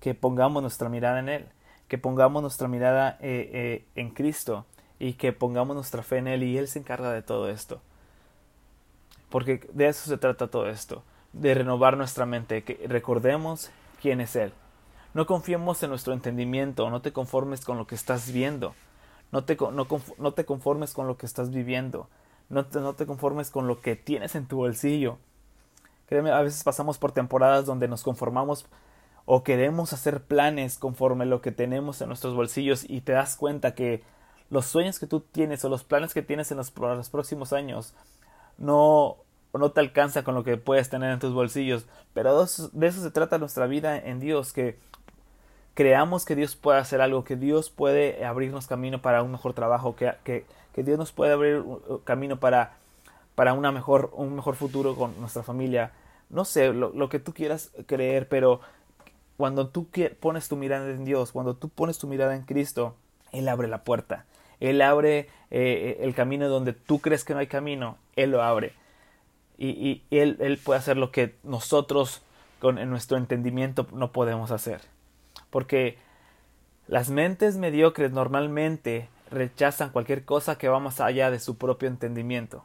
que 0.00 0.14
pongamos 0.14 0.62
nuestra 0.62 0.88
mirada 0.88 1.20
en 1.20 1.28
Él, 1.28 1.46
que 1.88 1.98
pongamos 1.98 2.42
nuestra 2.42 2.68
mirada 2.68 3.18
eh, 3.20 3.50
eh, 3.52 3.84
en 3.94 4.10
Cristo 4.10 4.66
y 4.98 5.14
que 5.14 5.32
pongamos 5.32 5.76
nuestra 5.76 6.02
fe 6.02 6.18
en 6.18 6.28
Él 6.28 6.42
y 6.42 6.58
Él 6.58 6.68
se 6.68 6.78
encarga 6.78 7.12
de 7.12 7.22
todo 7.22 7.48
esto. 7.48 7.80
Porque 9.30 9.68
de 9.72 9.88
eso 9.88 10.08
se 10.08 10.18
trata 10.18 10.48
todo 10.48 10.68
esto, 10.68 11.02
de 11.32 11.54
renovar 11.54 11.96
nuestra 11.96 12.26
mente, 12.26 12.64
que 12.64 12.84
recordemos 12.88 13.70
quién 14.00 14.20
es 14.20 14.36
Él. 14.36 14.52
No 15.14 15.26
confiemos 15.26 15.82
en 15.82 15.90
nuestro 15.90 16.14
entendimiento, 16.14 16.88
no 16.88 17.02
te 17.02 17.12
conformes 17.12 17.64
con 17.64 17.76
lo 17.76 17.86
que 17.86 17.94
estás 17.94 18.32
viendo, 18.32 18.74
no 19.30 19.44
te, 19.44 19.56
no, 19.56 20.32
te 20.32 20.44
conformes 20.44 20.94
con 20.94 21.06
lo 21.06 21.16
que 21.16 21.26
estás 21.26 21.50
viviendo, 21.50 22.08
no 22.48 22.66
te, 22.66 22.80
no 22.80 22.94
te 22.94 23.06
conformes 23.06 23.50
con 23.50 23.66
lo 23.66 23.80
que 23.80 23.96
tienes 23.96 24.34
en 24.34 24.46
tu 24.46 24.56
bolsillo. 24.56 25.18
A 26.18 26.42
veces 26.42 26.62
pasamos 26.64 26.98
por 26.98 27.12
temporadas 27.12 27.66
donde 27.66 27.88
nos 27.88 28.02
conformamos 28.02 28.66
o 29.24 29.42
queremos 29.44 29.92
hacer 29.92 30.22
planes 30.22 30.78
conforme 30.78 31.26
lo 31.26 31.40
que 31.40 31.52
tenemos 31.52 32.00
en 32.00 32.08
nuestros 32.08 32.34
bolsillos 32.34 32.84
y 32.88 33.00
te 33.02 33.12
das 33.12 33.36
cuenta 33.36 33.74
que 33.74 34.02
los 34.50 34.66
sueños 34.66 34.98
que 34.98 35.06
tú 35.06 35.20
tienes 35.20 35.64
o 35.64 35.68
los 35.68 35.84
planes 35.84 36.12
que 36.12 36.22
tienes 36.22 36.50
en 36.50 36.58
los, 36.58 36.70
próximos 36.70 37.52
años 37.52 37.94
no, 38.58 39.16
no 39.54 39.70
te 39.70 39.80
alcanza 39.80 40.24
con 40.24 40.34
lo 40.34 40.44
que 40.44 40.56
puedes 40.58 40.90
tener 40.90 41.10
en 41.10 41.20
tus 41.20 41.32
bolsillos. 41.32 41.86
Pero 42.12 42.38
de 42.38 42.86
eso 42.86 43.02
se 43.02 43.10
trata 43.10 43.38
nuestra 43.38 43.66
vida 43.66 43.96
en 43.96 44.20
Dios, 44.20 44.52
que 44.52 44.78
creamos 45.74 46.24
que 46.24 46.36
Dios 46.36 46.56
puede 46.56 46.78
hacer 46.78 47.00
algo, 47.00 47.24
que 47.24 47.36
Dios 47.36 47.70
puede 47.70 48.24
abrirnos 48.24 48.66
camino 48.66 49.00
para 49.00 49.22
un 49.22 49.32
mejor 49.32 49.54
trabajo, 49.54 49.96
que, 49.96 50.12
que, 50.24 50.44
que 50.74 50.82
Dios 50.82 50.98
nos 50.98 51.12
puede 51.12 51.32
abrir 51.32 51.64
camino 52.04 52.38
para, 52.38 52.74
para 53.34 53.54
una 53.54 53.72
mejor, 53.72 54.10
un 54.14 54.34
mejor 54.34 54.56
futuro 54.56 54.94
con 54.96 55.18
nuestra 55.20 55.42
familia. 55.42 55.92
No 56.32 56.44
sé, 56.44 56.72
lo, 56.72 56.90
lo 56.92 57.08
que 57.08 57.20
tú 57.20 57.32
quieras 57.32 57.70
creer, 57.86 58.28
pero 58.28 58.60
cuando 59.36 59.68
tú 59.68 59.88
pones 60.20 60.48
tu 60.48 60.56
mirada 60.56 60.90
en 60.90 61.04
Dios, 61.04 61.32
cuando 61.32 61.54
tú 61.54 61.68
pones 61.68 61.98
tu 61.98 62.06
mirada 62.06 62.34
en 62.34 62.42
Cristo, 62.42 62.96
Él 63.32 63.48
abre 63.48 63.68
la 63.68 63.84
puerta. 63.84 64.24
Él 64.60 64.80
abre 64.80 65.28
eh, 65.50 65.98
el 66.00 66.14
camino 66.14 66.48
donde 66.48 66.72
tú 66.72 67.00
crees 67.00 67.24
que 67.24 67.34
no 67.34 67.40
hay 67.40 67.48
camino, 67.48 67.98
Él 68.14 68.30
lo 68.30 68.42
abre. 68.42 68.74
Y, 69.58 70.02
él, 70.10 70.38
él, 70.40 70.58
puede 70.58 70.78
hacer 70.78 70.96
lo 70.96 71.12
que 71.12 71.36
nosotros 71.44 72.22
con 72.58 72.78
en 72.78 72.90
nuestro 72.90 73.16
entendimiento 73.16 73.86
no 73.92 74.10
podemos 74.10 74.50
hacer. 74.50 74.80
Porque 75.50 75.98
las 76.88 77.10
mentes 77.10 77.56
mediocres 77.58 78.12
normalmente 78.12 79.08
rechazan 79.30 79.90
cualquier 79.90 80.24
cosa 80.24 80.58
que 80.58 80.68
va 80.68 80.80
más 80.80 81.00
allá 81.00 81.30
de 81.30 81.38
su 81.38 81.56
propio 81.58 81.88
entendimiento. 81.88 82.64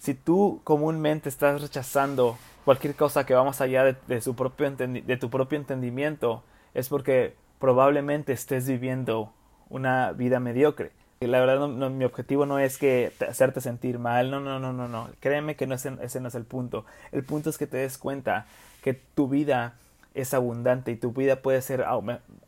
Si 0.00 0.14
tú 0.14 0.60
comúnmente 0.64 1.28
estás 1.28 1.60
rechazando 1.60 2.36
cualquier 2.64 2.96
cosa 2.96 3.24
que 3.26 3.34
va 3.34 3.44
más 3.44 3.60
allá 3.60 3.84
de, 3.84 4.20
su 4.20 4.34
propio 4.34 4.70
de 4.70 5.16
tu 5.18 5.30
propio 5.30 5.58
entendimiento, 5.58 6.42
es 6.74 6.88
porque 6.88 7.36
probablemente 7.58 8.32
estés 8.32 8.66
viviendo 8.66 9.32
una 9.68 10.12
vida 10.12 10.40
mediocre. 10.40 10.90
Y 11.20 11.26
la 11.26 11.40
verdad, 11.40 11.68
mi 11.68 12.04
objetivo 12.04 12.46
no 12.46 12.58
es 12.58 12.78
que 12.78 13.12
hacerte 13.28 13.60
sentir 13.60 13.98
mal, 13.98 14.30
no, 14.30 14.40
no, 14.40 14.58
no, 14.58 14.72
no, 14.72 14.88
no. 14.88 15.10
Créeme 15.20 15.54
que 15.54 15.66
no 15.66 15.74
ese 15.74 16.20
no 16.20 16.28
es 16.28 16.34
el 16.34 16.44
punto. 16.44 16.86
El 17.12 17.22
punto 17.22 17.50
es 17.50 17.58
que 17.58 17.66
te 17.66 17.76
des 17.76 17.98
cuenta 17.98 18.46
que 18.82 18.94
tu 18.94 19.28
vida 19.28 19.74
es 20.14 20.32
abundante 20.32 20.92
y 20.92 20.96
tu 20.96 21.12
vida 21.12 21.36
puede 21.36 21.60
ser 21.60 21.84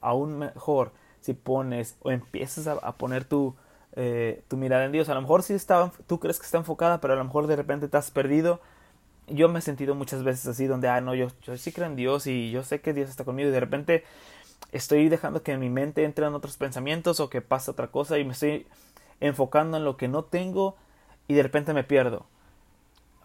aún 0.01 0.39
mejor 0.39 0.93
si 1.21 1.35
pones 1.35 1.97
o 2.01 2.11
empiezas 2.11 2.67
a, 2.67 2.93
poner 2.97 3.25
tu, 3.25 3.55
eh, 3.95 4.43
tu 4.49 4.57
mirada 4.57 4.85
en 4.85 4.93
Dios. 4.93 5.09
A 5.09 5.15
lo 5.15 5.21
mejor 5.21 5.43
sí 5.43 5.55
está, 5.55 5.91
tú 6.07 6.19
crees 6.19 6.39
que 6.39 6.47
está 6.47 6.59
enfocada, 6.59 7.01
pero 7.01 7.15
a 7.15 7.17
lo 7.17 7.25
mejor 7.25 7.47
de 7.47 7.57
repente 7.57 7.89
te 7.89 7.97
has 7.97 8.11
perdido. 8.11 8.61
Yo 9.29 9.49
me 9.49 9.61
he 9.61 9.63
sentido 9.63 9.95
muchas 9.95 10.25
veces 10.25 10.47
así, 10.47 10.67
donde, 10.67 10.89
ah, 10.89 11.01
no, 11.01 11.15
yo, 11.15 11.29
yo 11.43 11.57
sí 11.57 11.73
creo 11.73 11.87
en 11.87 11.97
Dios 11.97 12.27
y 12.27 12.51
yo 12.51 12.63
sé 12.63 12.81
que 12.81 12.93
Dios 12.93 13.09
está 13.09 13.25
conmigo 13.25 13.49
y 13.49 13.53
de 13.53 13.61
repente 13.61 14.05
estoy 14.73 15.09
dejando 15.09 15.43
que 15.43 15.53
en 15.53 15.61
mi 15.61 15.71
mente 15.71 16.05
entren 16.05 16.35
otros 16.35 16.57
pensamientos 16.57 17.21
o 17.21 17.31
que 17.31 17.41
pasa 17.41 17.71
otra 17.71 17.89
cosa 17.89 18.19
y 18.19 18.25
me 18.25 18.33
estoy 18.33 18.67
enfocando 19.21 19.77
en 19.77 19.85
lo 19.85 19.97
que 19.97 20.09
no 20.09 20.25
tengo 20.25 20.77
y 21.29 21.35
de 21.35 21.43
repente 21.43 21.73
me 21.73 21.85
pierdo. 21.85 22.27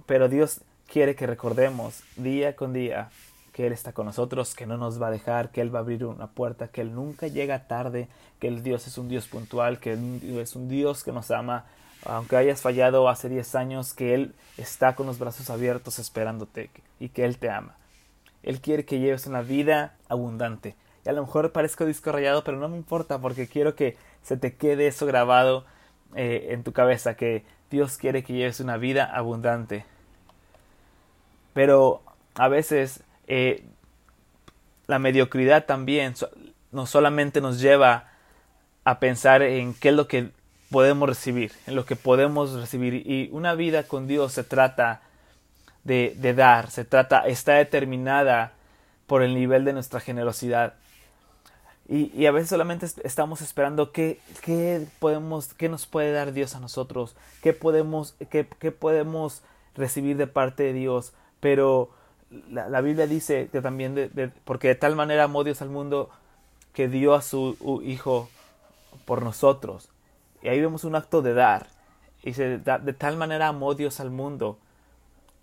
Pero 0.05 0.29
Dios 0.29 0.62
quiere 0.88 1.15
que 1.15 1.27
recordemos 1.27 2.03
día 2.15 2.55
con 2.55 2.74
día 2.74 3.09
que 3.58 3.66
Él 3.66 3.74
está 3.74 3.92
con 3.92 4.06
nosotros, 4.06 4.54
que 4.54 4.68
no 4.68 4.78
nos 4.78 5.02
va 5.02 5.08
a 5.08 5.12
dejar, 5.12 5.50
que 5.50 5.62
Él 5.62 5.74
va 5.74 5.80
a 5.80 5.82
abrir 5.82 6.06
una 6.06 6.28
puerta, 6.28 6.68
que 6.68 6.82
Él 6.82 6.94
nunca 6.94 7.26
llega 7.26 7.66
tarde, 7.66 8.08
que 8.40 8.48
el 8.48 8.62
Dios 8.62 8.86
es 8.86 9.00
un 9.00 9.10
Dios 9.10 9.28
puntual, 9.28 9.80
que 9.80 9.94
es 9.94 10.56
un 10.56 10.70
Dios 10.70 11.04
que 11.04 11.12
nos 11.12 11.32
ama, 11.32 11.66
aunque 12.06 12.38
hayas 12.38 12.62
fallado 12.62 13.10
hace 13.10 13.30
10 13.30 13.56
años, 13.56 13.96
que 13.96 14.14
Él 14.14 14.36
está 14.58 14.94
con 14.94 15.08
los 15.08 15.18
brazos 15.18 15.50
abiertos 15.50 15.98
esperándote 15.98 16.70
y 17.00 17.10
que 17.10 17.26
Él 17.26 17.40
te 17.40 17.50
ama. 17.50 17.76
Él 18.44 18.62
quiere 18.62 18.86
que 18.86 19.00
lleves 19.00 19.26
una 19.26 19.42
vida 19.42 19.96
abundante, 20.08 20.76
a 21.08 21.12
lo 21.12 21.24
mejor 21.24 21.52
parezco 21.52 21.84
disco 21.84 22.12
rayado, 22.12 22.44
pero 22.44 22.60
no 22.60 22.70
me 22.70 22.78
importa 22.78 23.18
porque 23.18 23.48
quiero 23.48 23.74
que 23.74 23.98
se 24.22 24.38
te 24.38 24.54
quede 24.54 24.86
eso 24.86 25.08
grabado 25.08 25.66
eh, 26.14 26.50
en 26.52 26.62
tu 26.62 26.74
cabeza, 26.74 27.16
que 27.16 27.44
Dios 27.72 27.98
quiere 27.98 28.24
que 28.24 28.34
lleves 28.34 28.60
una 28.60 28.78
vida 28.78 29.04
abundante. 29.04 29.84
Pero 31.56 32.04
a 32.36 32.50
veces 32.50 33.02
eh, 33.27 33.63
la 34.88 35.00
mediocridad 35.00 35.65
también 35.65 36.15
no 36.72 36.86
solamente 36.86 37.41
nos 37.41 37.60
lleva 37.60 38.10
a 38.84 39.00
pensar 39.00 39.41
en 39.41 39.74
qué 39.74 39.89
es 39.89 39.96
lo 39.96 40.07
que 40.07 40.31
podemos 40.69 41.07
recibir, 41.07 41.51
en 41.65 41.75
lo 41.75 41.86
que 41.86 41.96
podemos 41.96 42.53
recibir. 42.53 42.93
Y 43.05 43.29
una 43.31 43.53
vida 43.53 43.84
con 43.84 44.07
Dios 44.07 44.34
se 44.34 44.43
trata 44.43 45.01
de, 45.84 46.15
dar, 46.36 46.69
se 46.72 46.86
trata, 46.86 47.27
está 47.27 47.53
determinada 47.53 48.53
por 49.05 49.24
el 49.24 49.34
nivel 49.34 49.65
de 49.65 49.74
nuestra 49.74 50.00
generosidad. 50.00 50.74
Y, 51.89 52.25
a 52.25 52.31
veces 52.31 52.50
solamente 52.50 52.86
estamos 53.05 53.41
esperando 53.41 53.93
qué, 53.93 54.19
qué, 54.41 54.86
podemos, 55.00 55.53
qué 55.53 55.69
nos 55.69 55.86
puede 55.86 56.12
dar 56.12 56.34
Dios 56.34 56.53
a 56.55 56.60
nosotros, 56.60 57.15
qué 57.41 57.53
podemos, 57.53 58.15
qué, 58.29 58.46
qué 58.60 58.72
podemos 58.74 59.41
recibir 59.75 60.17
de 60.17 60.27
parte 60.27 60.63
de 60.63 60.74
Dios. 60.74 61.13
Pero 61.39 61.91
la, 62.50 62.81
Biblia 62.81 63.07
dice 63.07 63.50
que 63.51 63.62
también, 63.62 63.96
de, 63.96 64.31
porque 64.43 64.69
de 64.69 64.75
tal 64.75 64.96
manera 64.96 65.24
amó 65.24 65.43
Dios 65.43 65.62
al 65.62 65.69
mundo 65.69 66.10
que 66.74 66.88
dio 66.88 67.13
a 67.13 67.22
su 67.22 67.81
Hijo 67.84 68.29
por 69.05 69.22
nosotros. 69.22 69.89
Y 70.41 70.50
ahí 70.50 70.60
vemos 70.62 70.84
un 70.84 70.96
acto 70.96 71.22
de 71.22 71.34
dar. 71.34 71.67
Y 72.24 72.27
dice, 72.27 72.57
de, 72.57 72.93
tal 72.93 73.17
manera 73.17 73.48
amó 73.48 73.74
Dios 73.74 74.00
al 74.00 74.12
mundo 74.12 74.60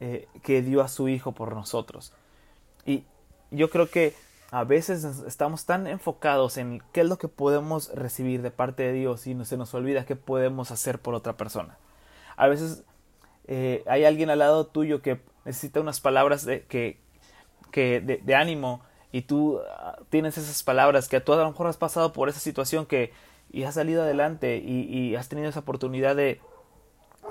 eh, 0.01 0.29
que 0.43 0.63
dio 0.63 0.83
a 0.83 0.89
su 0.89 1.09
Hijo 1.09 1.33
por 1.33 1.55
nosotros. 1.55 2.13
Y 2.85 3.05
yo 3.51 3.71
creo 3.71 3.89
que 3.89 4.15
a 4.51 4.65
veces 4.65 5.05
estamos 5.27 5.65
tan 5.65 5.87
enfocados 5.87 6.59
en 6.59 6.83
qué 6.93 7.01
es 7.01 7.09
lo 7.09 7.19
que 7.19 7.29
podemos 7.29 7.93
recibir 7.95 8.43
de 8.43 8.51
parte 8.51 8.85
de 8.85 8.93
Dios 8.93 9.27
y 9.27 9.45
se 9.45 9.57
nos 9.57 9.75
olvida 9.75 10.05
qué 10.05 10.17
podemos 10.17 10.71
hacer 10.71 11.01
por 11.01 11.15
otra 11.15 11.33
persona. 11.37 11.77
A 12.37 12.47
veces 12.47 12.85
eh, 13.47 13.83
hay 13.89 14.05
alguien 14.05 14.31
al 14.31 14.39
lado 14.39 14.67
tuyo 14.67 15.03
que 15.03 15.21
necesita 15.45 15.81
unas 15.81 16.01
palabras 16.01 16.45
de, 16.45 16.65
que, 16.65 17.01
que 17.71 18.01
de, 18.01 18.35
ánimo 18.35 18.83
y 19.13 19.23
tú 19.23 19.61
ah, 19.71 19.99
tienes 20.11 20.39
esas 20.39 20.63
palabras 20.63 21.09
que 21.09 21.21
tú 21.21 21.33
a 21.33 21.37
lo 21.37 21.51
mejor 21.51 21.67
has 21.67 21.77
pasado 21.77 22.13
por 22.13 22.29
esa 22.29 22.41
situación 22.41 22.87
que 22.87 23.13
y 23.51 23.63
has 23.65 23.75
salido 23.75 24.03
adelante 24.03 24.57
y, 24.57 25.15
has 25.15 25.29
tenido 25.29 25.49
esa 25.49 25.61
oportunidad 25.61 26.17
de, 26.17 26.41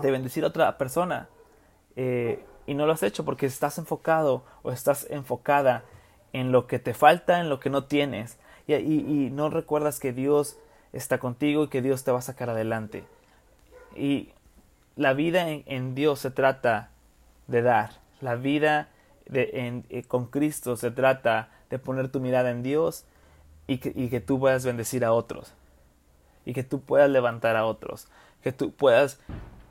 de 0.02 0.12
bendecir 0.12 0.46
a 0.46 0.48
otra 0.48 0.78
persona 0.78 1.28
eh, 1.96 2.44
y 2.66 2.74
no 2.76 2.86
lo 2.86 2.94
has 2.94 3.04
hecho 3.04 3.26
porque 3.26 3.46
estás 3.46 3.78
enfocado 3.78 4.44
o 4.62 4.72
estás 4.72 5.08
enfocada 5.10 5.84
en 6.32 6.52
lo 6.52 6.68
que 6.68 6.80
te 6.80 6.94
falta, 6.94 7.40
en 7.40 7.50
lo 7.50 7.60
que 7.60 7.70
no 7.70 7.86
tienes, 7.86 8.40
y, 8.68 9.30
no 9.32 9.50
recuerdas 9.50 10.00
que 10.00 10.14
Dios 10.14 10.58
está 10.94 11.20
contigo 11.20 11.66
y 11.66 11.68
que 11.68 11.82
Dios 11.82 12.04
te 12.04 12.12
va 12.12 12.20
a 12.20 12.24
sacar 12.24 12.50
adelante. 12.50 13.04
Y 13.96 14.30
la 14.96 15.14
vida 15.14 15.50
en, 15.50 15.96
Dios 15.96 16.20
se 16.20 16.32
trata 16.32 16.90
de 17.48 17.62
dar, 17.62 17.92
la 18.24 18.36
vida 18.36 18.90
de, 19.26 19.84
eh, 19.90 20.04
con 20.04 20.28
Cristo 20.28 20.76
se 20.76 20.92
trata 20.92 21.50
de 21.70 21.80
poner 21.80 22.10
tu 22.10 22.20
mirada 22.20 22.52
en 22.52 22.64
Dios 22.64 23.06
y 23.68 23.78
que, 23.78 24.20
tú 24.20 24.40
puedas 24.40 24.66
bendecir 24.66 25.06
a 25.06 25.14
otros, 25.14 25.54
y 26.46 26.54
que 26.54 26.64
tú 26.64 26.82
puedas 26.82 27.10
levantar 27.10 27.56
a 27.56 27.66
otros, 27.66 28.08
que 28.42 28.52
tú 28.52 28.72
puedas 28.72 29.20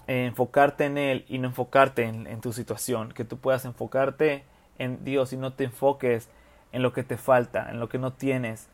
enfocarte 0.07 0.87
en 0.87 0.97
Él 0.97 1.25
y 1.29 1.39
no 1.39 1.49
enfocarte 1.49 2.05
en, 2.05 2.27
en 2.27 2.41
tu 2.41 2.53
situación, 2.53 3.13
que 3.13 3.25
tú 3.25 3.37
puedas 3.39 3.65
enfocarte 3.65 4.45
en 4.79 5.05
Dios 5.05 5.33
y 5.33 5.37
no 5.37 5.53
te 5.53 5.65
enfoques 5.65 6.29
en 6.73 6.83
lo 6.83 6.93
que 6.93 7.05
te 7.05 7.17
falta, 7.17 7.71
en 7.71 7.79
lo 7.79 7.89
que 7.89 7.99
no 7.99 8.13
tienes, 8.13 8.69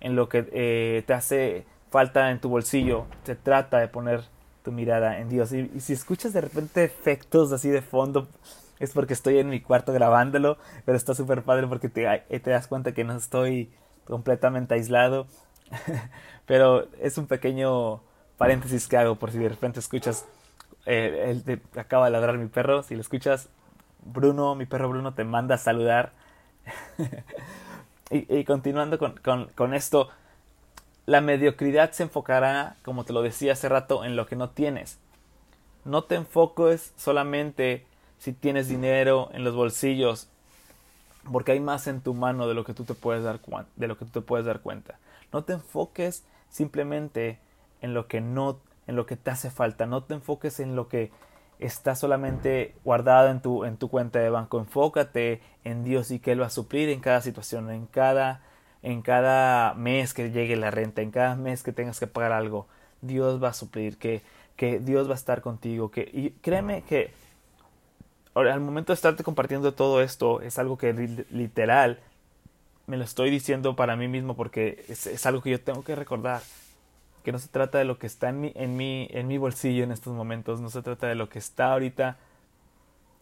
en 0.00 0.16
lo 0.16 0.28
que 0.28 0.48
eh, 0.52 1.02
te 1.06 1.12
hace 1.12 1.66
falta 1.90 2.30
en 2.30 2.40
tu 2.40 2.48
bolsillo. 2.48 3.06
Se 3.24 3.34
trata 3.34 3.78
de 3.78 3.88
poner 3.88 4.22
tu 4.62 4.72
mirada 4.72 5.18
en 5.18 5.28
Dios. 5.28 5.52
Y, 5.52 5.68
si 5.80 5.92
escuchas 5.92 6.32
de 6.32 6.40
repente 6.40 6.84
efectos 6.84 7.52
así 7.52 7.68
de 7.68 7.82
fondo, 7.82 8.28
es 8.80 8.92
porque 8.92 9.12
estoy 9.12 9.38
en 9.38 9.48
mi 9.48 9.60
cuarto 9.60 9.92
grabándolo, 9.92 10.58
pero 10.84 10.96
está 10.96 11.14
súper 11.14 11.42
padre 11.42 11.66
porque 11.68 11.88
te, 11.88 12.06
te 12.40 12.50
das 12.50 12.66
cuenta 12.66 12.92
que 12.92 13.04
no 13.04 13.14
estoy 13.14 13.70
completamente 14.04 14.74
aislado. 14.74 15.26
pero 16.46 16.88
es 17.00 17.16
un 17.16 17.26
pequeño 17.26 18.00
paréntesis 18.36 18.88
que 18.88 18.96
hago 18.96 19.16
por 19.16 19.30
si 19.30 19.38
de 19.38 19.50
repente 19.50 19.80
escuchas, 19.80 20.26
eh, 20.86 21.60
acaba 21.76 22.06
de 22.06 22.12
ladrar 22.12 22.38
mi 22.38 22.48
perro, 22.48 22.82
si 22.82 22.94
lo 22.94 23.02
escuchas, 23.02 23.50
Bruno, 24.02 24.54
mi 24.54 24.66
perro 24.66 24.88
Bruno 24.88 25.14
te 25.14 25.24
manda 25.24 25.56
a 25.56 25.58
saludar. 25.58 26.12
y, 28.10 28.44
continuando 28.44 28.98
con, 28.98 29.74
esto, 29.74 30.08
la 31.06 31.20
mediocridad 31.20 31.92
se 31.92 32.04
enfocará, 32.04 32.76
como 32.82 33.04
te 33.04 33.12
lo 33.12 33.22
decía 33.22 33.52
hace 33.52 33.68
rato, 33.68 34.04
en 34.04 34.16
lo 34.16 34.26
que 34.26 34.36
no 34.36 34.50
tienes. 34.50 34.98
No 35.84 36.04
te 36.04 36.14
enfoques 36.14 36.92
solamente 36.96 37.86
si 38.20 38.32
tienes 38.34 38.68
dinero 38.68 39.30
en 39.32 39.42
los 39.42 39.56
bolsillos, 39.56 40.28
porque 41.32 41.52
hay 41.52 41.60
más 41.60 41.86
en 41.86 42.02
tu 42.02 42.14
mano 42.14 42.46
de 42.46 42.54
lo 42.54 42.64
que 42.64 42.74
tú 42.74 42.84
te 42.84 42.94
puedes 42.94 43.24
dar, 43.24 43.40
de 43.76 43.88
lo 43.88 43.98
que 43.98 44.04
tú 44.04 44.10
te 44.12 44.20
puedes 44.20 44.46
dar 44.46 44.60
cuenta. 44.60 44.98
No 45.32 45.42
te 45.42 45.54
enfoques 45.54 46.24
simplemente 46.50 47.38
en 47.80 47.94
lo 47.94 48.06
que 48.06 48.20
no 48.20 48.60
en 48.86 48.96
lo 48.96 49.06
que 49.06 49.16
te 49.16 49.30
hace 49.30 49.50
falta, 49.50 49.86
no 49.86 50.02
te 50.02 50.14
enfoques 50.14 50.58
en 50.58 50.74
lo 50.74 50.88
que 50.88 51.12
está 51.60 51.94
solamente 51.94 52.74
guardado 52.84 53.30
en 53.30 53.40
tu, 53.40 53.64
en 53.64 53.76
tu 53.76 53.88
cuenta 53.88 54.18
de 54.18 54.30
banco. 54.30 54.58
Enfócate 54.58 55.40
en 55.62 55.84
Dios 55.84 56.10
y 56.10 56.18
que 56.18 56.32
Él 56.32 56.40
va 56.40 56.46
a 56.46 56.50
suplir 56.50 56.88
en 56.88 57.00
cada 57.00 57.20
situación, 57.20 57.70
en 57.70 57.86
cada, 57.86 58.42
en 58.82 59.02
cada 59.02 59.74
mes 59.74 60.12
que 60.12 60.30
llegue 60.32 60.56
la 60.56 60.72
renta, 60.72 61.02
en 61.02 61.12
cada 61.12 61.36
mes 61.36 61.62
que 61.62 61.72
tengas 61.72 62.00
que 62.00 62.08
pagar 62.08 62.32
algo. 62.32 62.66
Dios 63.00 63.42
va 63.42 63.50
a 63.50 63.52
suplir, 63.52 63.96
que, 63.96 64.22
que 64.56 64.80
Dios 64.80 65.06
va 65.06 65.12
a 65.12 65.16
estar 65.16 65.40
contigo. 65.40 65.90
Que, 65.90 66.10
y 66.12 66.30
créeme 66.42 66.82
que 66.82 67.12
al 68.34 68.60
momento 68.60 68.92
de 68.92 68.94
estarte 68.94 69.24
compartiendo 69.24 69.74
todo 69.74 70.00
esto, 70.02 70.40
es 70.40 70.58
algo 70.58 70.78
que 70.78 70.92
literal 71.30 71.98
me 72.86 72.96
lo 72.96 73.04
estoy 73.04 73.30
diciendo 73.30 73.76
para 73.76 73.96
mí 73.96 74.08
mismo 74.08 74.34
porque 74.34 74.84
es, 74.88 75.24
algo 75.26 75.42
que 75.42 75.50
yo 75.50 75.60
tengo 75.60 75.84
que 75.84 75.94
recordar 75.94 76.42
que 77.22 77.32
no 77.32 77.38
se 77.38 77.48
trata 77.48 77.78
de 77.78 77.84
lo 77.84 77.98
que 77.98 78.06
está 78.06 78.30
en 78.30 78.40
mi, 78.40 78.52
en, 78.54 78.76
mi, 78.76 79.06
en 79.10 79.28
mi 79.28 79.38
bolsillo 79.38 79.84
en 79.84 79.92
estos 79.92 80.14
momentos, 80.14 80.60
no 80.60 80.70
se 80.70 80.82
trata 80.82 81.06
de 81.06 81.14
lo 81.14 81.28
que 81.28 81.38
está 81.38 81.72
ahorita 81.72 82.16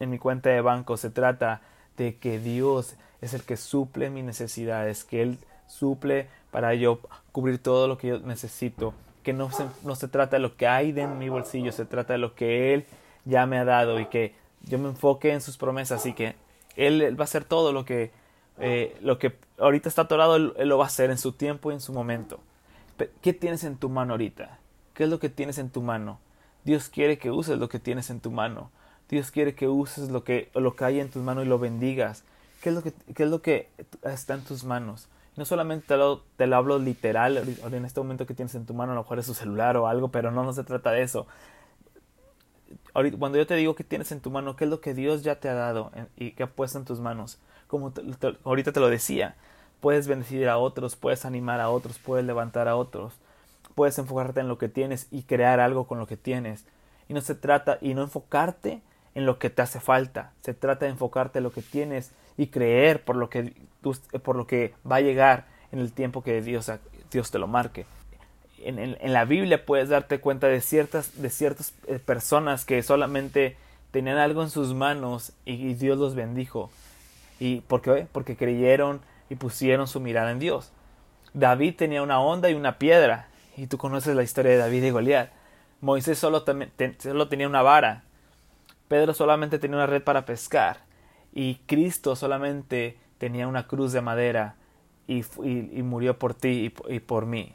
en 0.00 0.10
mi 0.10 0.18
cuenta 0.18 0.50
de 0.50 0.60
banco, 0.60 0.96
se 0.96 1.10
trata 1.10 1.60
de 1.96 2.16
que 2.16 2.38
Dios 2.38 2.96
es 3.20 3.34
el 3.34 3.42
que 3.42 3.56
suple 3.56 4.08
mis 4.08 4.24
necesidades, 4.24 5.04
que 5.04 5.22
Él 5.22 5.38
suple 5.66 6.28
para 6.50 6.74
yo 6.74 7.00
cubrir 7.32 7.58
todo 7.58 7.88
lo 7.88 7.98
que 7.98 8.08
yo 8.08 8.20
necesito, 8.20 8.94
que 9.22 9.32
no 9.32 9.50
se, 9.50 9.64
no 9.82 9.96
se 9.96 10.08
trata 10.08 10.36
de 10.36 10.40
lo 10.42 10.56
que 10.56 10.66
hay 10.66 10.98
en 10.98 11.18
mi 11.18 11.28
bolsillo, 11.28 11.72
se 11.72 11.84
trata 11.84 12.14
de 12.14 12.20
lo 12.20 12.34
que 12.34 12.72
Él 12.72 12.86
ya 13.24 13.46
me 13.46 13.58
ha 13.58 13.64
dado 13.64 14.00
y 14.00 14.06
que 14.06 14.34
yo 14.64 14.78
me 14.78 14.88
enfoque 14.88 15.32
en 15.32 15.40
sus 15.40 15.56
promesas 15.56 16.04
y 16.06 16.12
que 16.12 16.34
Él, 16.76 17.18
va 17.18 17.22
a 17.22 17.24
hacer 17.24 17.44
todo 17.44 17.72
lo 17.72 17.84
que, 17.84 18.10
eh, 18.58 18.96
lo 19.00 19.18
que 19.18 19.36
ahorita 19.58 19.88
está 19.88 20.02
atorado, 20.02 20.36
él 20.36 20.68
lo 20.68 20.78
va 20.78 20.84
a 20.84 20.88
hacer 20.88 21.10
en 21.10 21.18
su 21.18 21.32
tiempo 21.32 21.70
y 21.70 21.74
en 21.74 21.80
su 21.80 21.92
momento. 21.92 22.40
¿Qué 23.22 23.32
tienes 23.32 23.64
en 23.64 23.76
tu 23.76 23.88
mano 23.88 24.14
ahorita? 24.14 24.58
¿Qué 24.94 25.04
es 25.04 25.10
lo 25.10 25.20
que 25.20 25.28
tienes 25.28 25.58
en 25.58 25.70
tu 25.70 25.82
mano? 25.82 26.18
Dios 26.64 26.88
quiere 26.88 27.18
que 27.18 27.30
uses 27.30 27.58
lo 27.58 27.68
que 27.68 27.78
tienes 27.78 28.10
en 28.10 28.20
tu 28.20 28.30
mano. 28.30 28.70
Dios 29.08 29.30
quiere 29.30 29.54
que 29.54 29.68
uses 29.68 30.10
lo 30.10 30.24
que, 30.24 30.50
lo 30.54 30.74
que 30.76 30.84
hay 30.84 31.00
en 31.00 31.10
tus 31.10 31.22
manos 31.22 31.44
y 31.44 31.48
lo 31.48 31.58
bendigas. 31.58 32.24
¿Qué 32.62 32.70
es 32.70 32.74
lo 32.74 32.82
que, 32.82 32.92
qué 33.14 33.22
es 33.22 33.30
lo 33.30 33.40
que 33.40 33.70
está 34.02 34.34
en 34.34 34.42
tus 34.42 34.64
manos? 34.64 35.08
No 35.36 35.44
solamente 35.44 35.86
te 35.86 35.96
lo, 35.96 36.22
te 36.36 36.48
lo 36.48 36.56
hablo 36.56 36.80
literal, 36.80 37.36
en 37.36 37.84
este 37.84 38.00
momento 38.00 38.26
que 38.26 38.34
tienes 38.34 38.56
en 38.56 38.66
tu 38.66 38.74
mano, 38.74 38.92
a 38.92 38.94
lo 38.96 39.02
mejor 39.02 39.20
es 39.20 39.26
tu 39.26 39.34
celular 39.34 39.76
o 39.76 39.86
algo, 39.86 40.08
pero 40.08 40.32
no, 40.32 40.42
no 40.42 40.52
se 40.52 40.64
trata 40.64 40.90
de 40.90 41.02
eso. 41.02 41.28
Cuando 43.18 43.38
yo 43.38 43.46
te 43.46 43.54
digo 43.54 43.74
que 43.74 43.84
tienes 43.84 44.12
en 44.12 44.20
tu 44.20 44.30
mano, 44.30 44.56
¿qué 44.56 44.64
es 44.64 44.70
lo 44.70 44.80
que 44.80 44.94
Dios 44.94 45.22
ya 45.22 45.36
te 45.36 45.48
ha 45.48 45.54
dado 45.54 45.90
y 46.16 46.32
que 46.32 46.42
ha 46.42 46.46
puesto 46.48 46.78
en 46.78 46.84
tus 46.84 47.00
manos? 47.00 47.38
Como 47.66 47.92
ahorita 48.44 48.72
te 48.72 48.80
lo 48.80 48.88
decía, 48.88 49.36
puedes 49.80 50.08
bendecir 50.08 50.48
a 50.48 50.58
otros, 50.58 50.96
puedes 50.96 51.24
animar 51.24 51.60
a 51.60 51.70
otros, 51.70 51.98
puedes 51.98 52.24
levantar 52.24 52.68
a 52.68 52.76
otros, 52.76 53.14
puedes 53.74 53.98
enfocarte 53.98 54.40
en 54.40 54.48
lo 54.48 54.58
que 54.58 54.68
tienes 54.68 55.06
y 55.10 55.22
crear 55.22 55.60
algo 55.60 55.86
con 55.86 55.98
lo 55.98 56.06
que 56.06 56.16
tienes. 56.16 56.64
Y 57.08 57.14
no 57.14 57.20
se 57.20 57.34
trata, 57.34 57.78
y 57.80 57.94
no 57.94 58.02
enfocarte 58.02 58.82
en 59.14 59.26
lo 59.26 59.38
que 59.38 59.50
te 59.50 59.62
hace 59.62 59.80
falta, 59.80 60.32
se 60.42 60.54
trata 60.54 60.84
de 60.84 60.92
enfocarte 60.92 61.38
en 61.38 61.44
lo 61.44 61.52
que 61.52 61.62
tienes 61.62 62.12
y 62.36 62.48
creer 62.48 63.04
por 63.04 63.16
lo 63.16 63.28
que, 63.30 63.54
por 64.22 64.36
lo 64.36 64.46
que 64.46 64.74
va 64.90 64.96
a 64.96 65.00
llegar 65.00 65.46
en 65.72 65.80
el 65.80 65.92
tiempo 65.92 66.22
que 66.22 66.40
Dios, 66.40 66.70
Dios 67.10 67.30
te 67.30 67.38
lo 67.38 67.46
marque. 67.46 67.86
En, 68.64 69.12
la 69.12 69.24
Biblia 69.24 69.64
puedes 69.64 69.88
darte 69.88 70.20
cuenta 70.20 70.48
de 70.48 70.60
ciertas, 70.60 71.20
de 71.20 71.30
ciertas 71.30 71.74
eh, 71.86 71.98
personas 71.98 72.64
que 72.64 72.82
solamente 72.82 73.56
tenían 73.90 74.18
algo 74.18 74.42
en 74.42 74.50
sus 74.50 74.74
manos 74.74 75.32
y, 75.44 75.74
Dios 75.74 75.98
los 75.98 76.14
bendijo. 76.14 76.70
¿Y 77.40 77.60
por 77.62 77.82
qué? 77.82 78.06
Porque 78.10 78.36
creyeron 78.36 79.00
y 79.30 79.36
pusieron 79.36 79.86
su 79.86 80.00
mirada 80.00 80.30
en 80.30 80.38
Dios. 80.38 80.72
David 81.34 81.76
tenía 81.76 82.02
una 82.02 82.20
onda 82.20 82.50
y 82.50 82.54
una 82.54 82.78
piedra, 82.78 83.28
y 83.56 83.66
tú 83.66 83.78
conoces 83.78 84.16
la 84.16 84.22
historia 84.22 84.52
de 84.52 84.58
David 84.58 84.84
y 84.84 84.90
Goliat. 84.90 85.30
Moisés 85.80 86.18
solo, 86.18 86.44
solo 86.98 87.28
tenía 87.28 87.48
una 87.48 87.62
vara, 87.62 88.02
Pedro 88.88 89.14
solamente 89.14 89.58
tenía 89.58 89.76
una 89.76 89.86
red 89.86 90.02
para 90.02 90.24
pescar, 90.24 90.78
y 91.32 91.56
Cristo 91.66 92.16
solamente 92.16 92.98
tenía 93.18 93.46
una 93.46 93.66
cruz 93.66 93.92
de 93.92 94.00
madera 94.00 94.56
y, 95.06 95.22
murió 95.82 96.18
por 96.18 96.34
ti 96.34 96.72
y, 96.88 97.00
por 97.00 97.26
mí. 97.26 97.54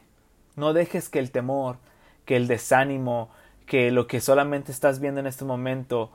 No 0.56 0.72
dejes 0.72 1.08
que 1.08 1.18
el 1.18 1.30
temor, 1.30 1.78
que 2.24 2.36
el 2.36 2.46
desánimo, 2.46 3.30
que 3.66 3.90
lo 3.90 4.06
que 4.06 4.20
solamente 4.20 4.72
estás 4.72 5.00
viendo 5.00 5.20
en 5.20 5.26
este 5.26 5.44
momento 5.44 6.10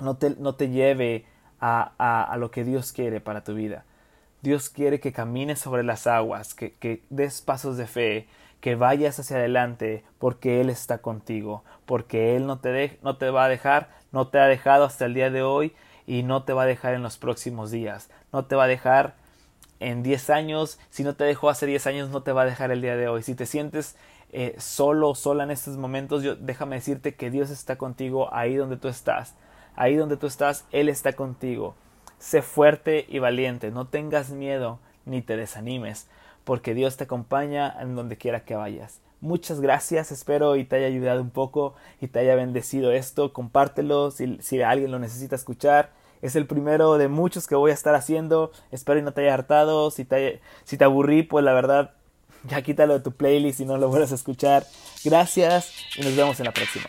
no 0.00 0.16
te, 0.16 0.30
no 0.38 0.54
te 0.54 0.70
lleve 0.70 1.24
a 1.60 2.36
lo 2.38 2.50
que 2.50 2.62
Dios 2.62 2.92
quiere 2.92 3.20
para 3.20 3.42
tu 3.42 3.54
vida. 3.54 3.84
Dios 4.42 4.68
quiere 4.68 5.00
que 5.00 5.12
camines 5.12 5.58
sobre 5.58 5.82
las 5.82 6.06
aguas, 6.06 6.54
que, 6.54 6.72
que 6.72 7.02
des 7.10 7.42
pasos 7.42 7.76
de 7.76 7.86
fe, 7.86 8.28
que 8.60 8.76
vayas 8.76 9.18
hacia 9.18 9.36
adelante, 9.36 10.04
porque 10.18 10.60
Él 10.60 10.70
está 10.70 10.98
contigo, 10.98 11.64
porque 11.86 12.36
Él 12.36 12.46
no 12.46 12.58
te, 12.58 12.98
no 13.02 13.16
te 13.16 13.30
va 13.30 13.44
a 13.44 13.48
dejar, 13.48 13.90
no 14.12 14.28
te 14.28 14.38
ha 14.38 14.46
dejado 14.46 14.84
hasta 14.84 15.06
el 15.06 15.14
día 15.14 15.30
de 15.30 15.42
hoy 15.42 15.74
y 16.06 16.22
no 16.22 16.44
te 16.44 16.52
va 16.52 16.62
a 16.62 16.66
dejar 16.66 16.94
en 16.94 17.02
los 17.02 17.18
próximos 17.18 17.70
días, 17.70 18.10
no 18.32 18.44
te 18.44 18.54
va 18.54 18.64
a 18.64 18.68
dejar 18.68 19.14
en 19.80 20.02
10 20.02 20.30
años, 20.30 20.78
si 20.90 21.04
no 21.04 21.14
te 21.14 21.24
dejó 21.24 21.50
hace 21.50 21.66
10 21.66 21.86
años, 21.86 22.10
no 22.10 22.22
te 22.22 22.32
va 22.32 22.42
a 22.42 22.46
dejar 22.46 22.70
el 22.70 22.82
día 22.82 22.96
de 22.96 23.08
hoy. 23.08 23.22
Si 23.22 23.34
te 23.34 23.46
sientes 23.46 23.96
eh, 24.32 24.54
solo 24.58 25.14
sola 25.14 25.44
en 25.44 25.50
estos 25.50 25.76
momentos, 25.76 26.22
yo, 26.22 26.36
déjame 26.36 26.76
decirte 26.76 27.14
que 27.14 27.30
Dios 27.30 27.50
está 27.50 27.76
contigo 27.76 28.32
ahí 28.34 28.56
donde 28.56 28.76
tú 28.76 28.88
estás. 28.88 29.34
Ahí 29.76 29.94
donde 29.94 30.16
tú 30.16 30.26
estás, 30.26 30.66
Él 30.72 30.88
está 30.88 31.12
contigo. 31.12 31.74
Sé 32.18 32.42
fuerte 32.42 33.06
y 33.08 33.20
valiente, 33.20 33.70
no 33.70 33.86
tengas 33.86 34.30
miedo 34.30 34.80
ni 35.06 35.22
te 35.22 35.36
desanimes, 35.36 36.08
porque 36.44 36.74
Dios 36.74 36.96
te 36.96 37.04
acompaña 37.04 37.74
en 37.80 37.94
donde 37.94 38.16
quiera 38.16 38.44
que 38.44 38.56
vayas. 38.56 39.00
Muchas 39.20 39.60
gracias, 39.60 40.12
espero 40.12 40.56
y 40.56 40.64
te 40.64 40.76
haya 40.76 40.86
ayudado 40.86 41.22
un 41.22 41.30
poco 41.30 41.74
y 42.00 42.08
te 42.08 42.20
haya 42.20 42.34
bendecido 42.34 42.92
esto. 42.92 43.32
Compártelo 43.32 44.10
si, 44.10 44.38
si 44.40 44.60
alguien 44.62 44.90
lo 44.90 44.98
necesita 44.98 45.36
escuchar. 45.36 45.90
Es 46.22 46.36
el 46.36 46.46
primero 46.46 46.98
de 46.98 47.08
muchos 47.08 47.46
que 47.46 47.54
voy 47.54 47.70
a 47.70 47.74
estar 47.74 47.94
haciendo. 47.94 48.52
Espero 48.70 48.98
y 48.98 49.02
no 49.02 49.12
te 49.12 49.22
haya 49.22 49.34
hartado. 49.34 49.90
Si 49.90 50.04
te, 50.04 50.40
si 50.64 50.76
te 50.76 50.84
aburrí, 50.84 51.22
pues 51.22 51.44
la 51.44 51.52
verdad, 51.52 51.94
ya 52.44 52.62
quítalo 52.62 52.94
de 52.94 53.00
tu 53.00 53.12
playlist 53.12 53.60
y 53.60 53.64
no 53.64 53.78
lo 53.78 53.88
vuelvas 53.88 54.12
a 54.12 54.16
escuchar. 54.16 54.64
Gracias 55.04 55.72
y 55.96 56.02
nos 56.02 56.16
vemos 56.16 56.38
en 56.40 56.46
la 56.46 56.52
próxima. 56.52 56.86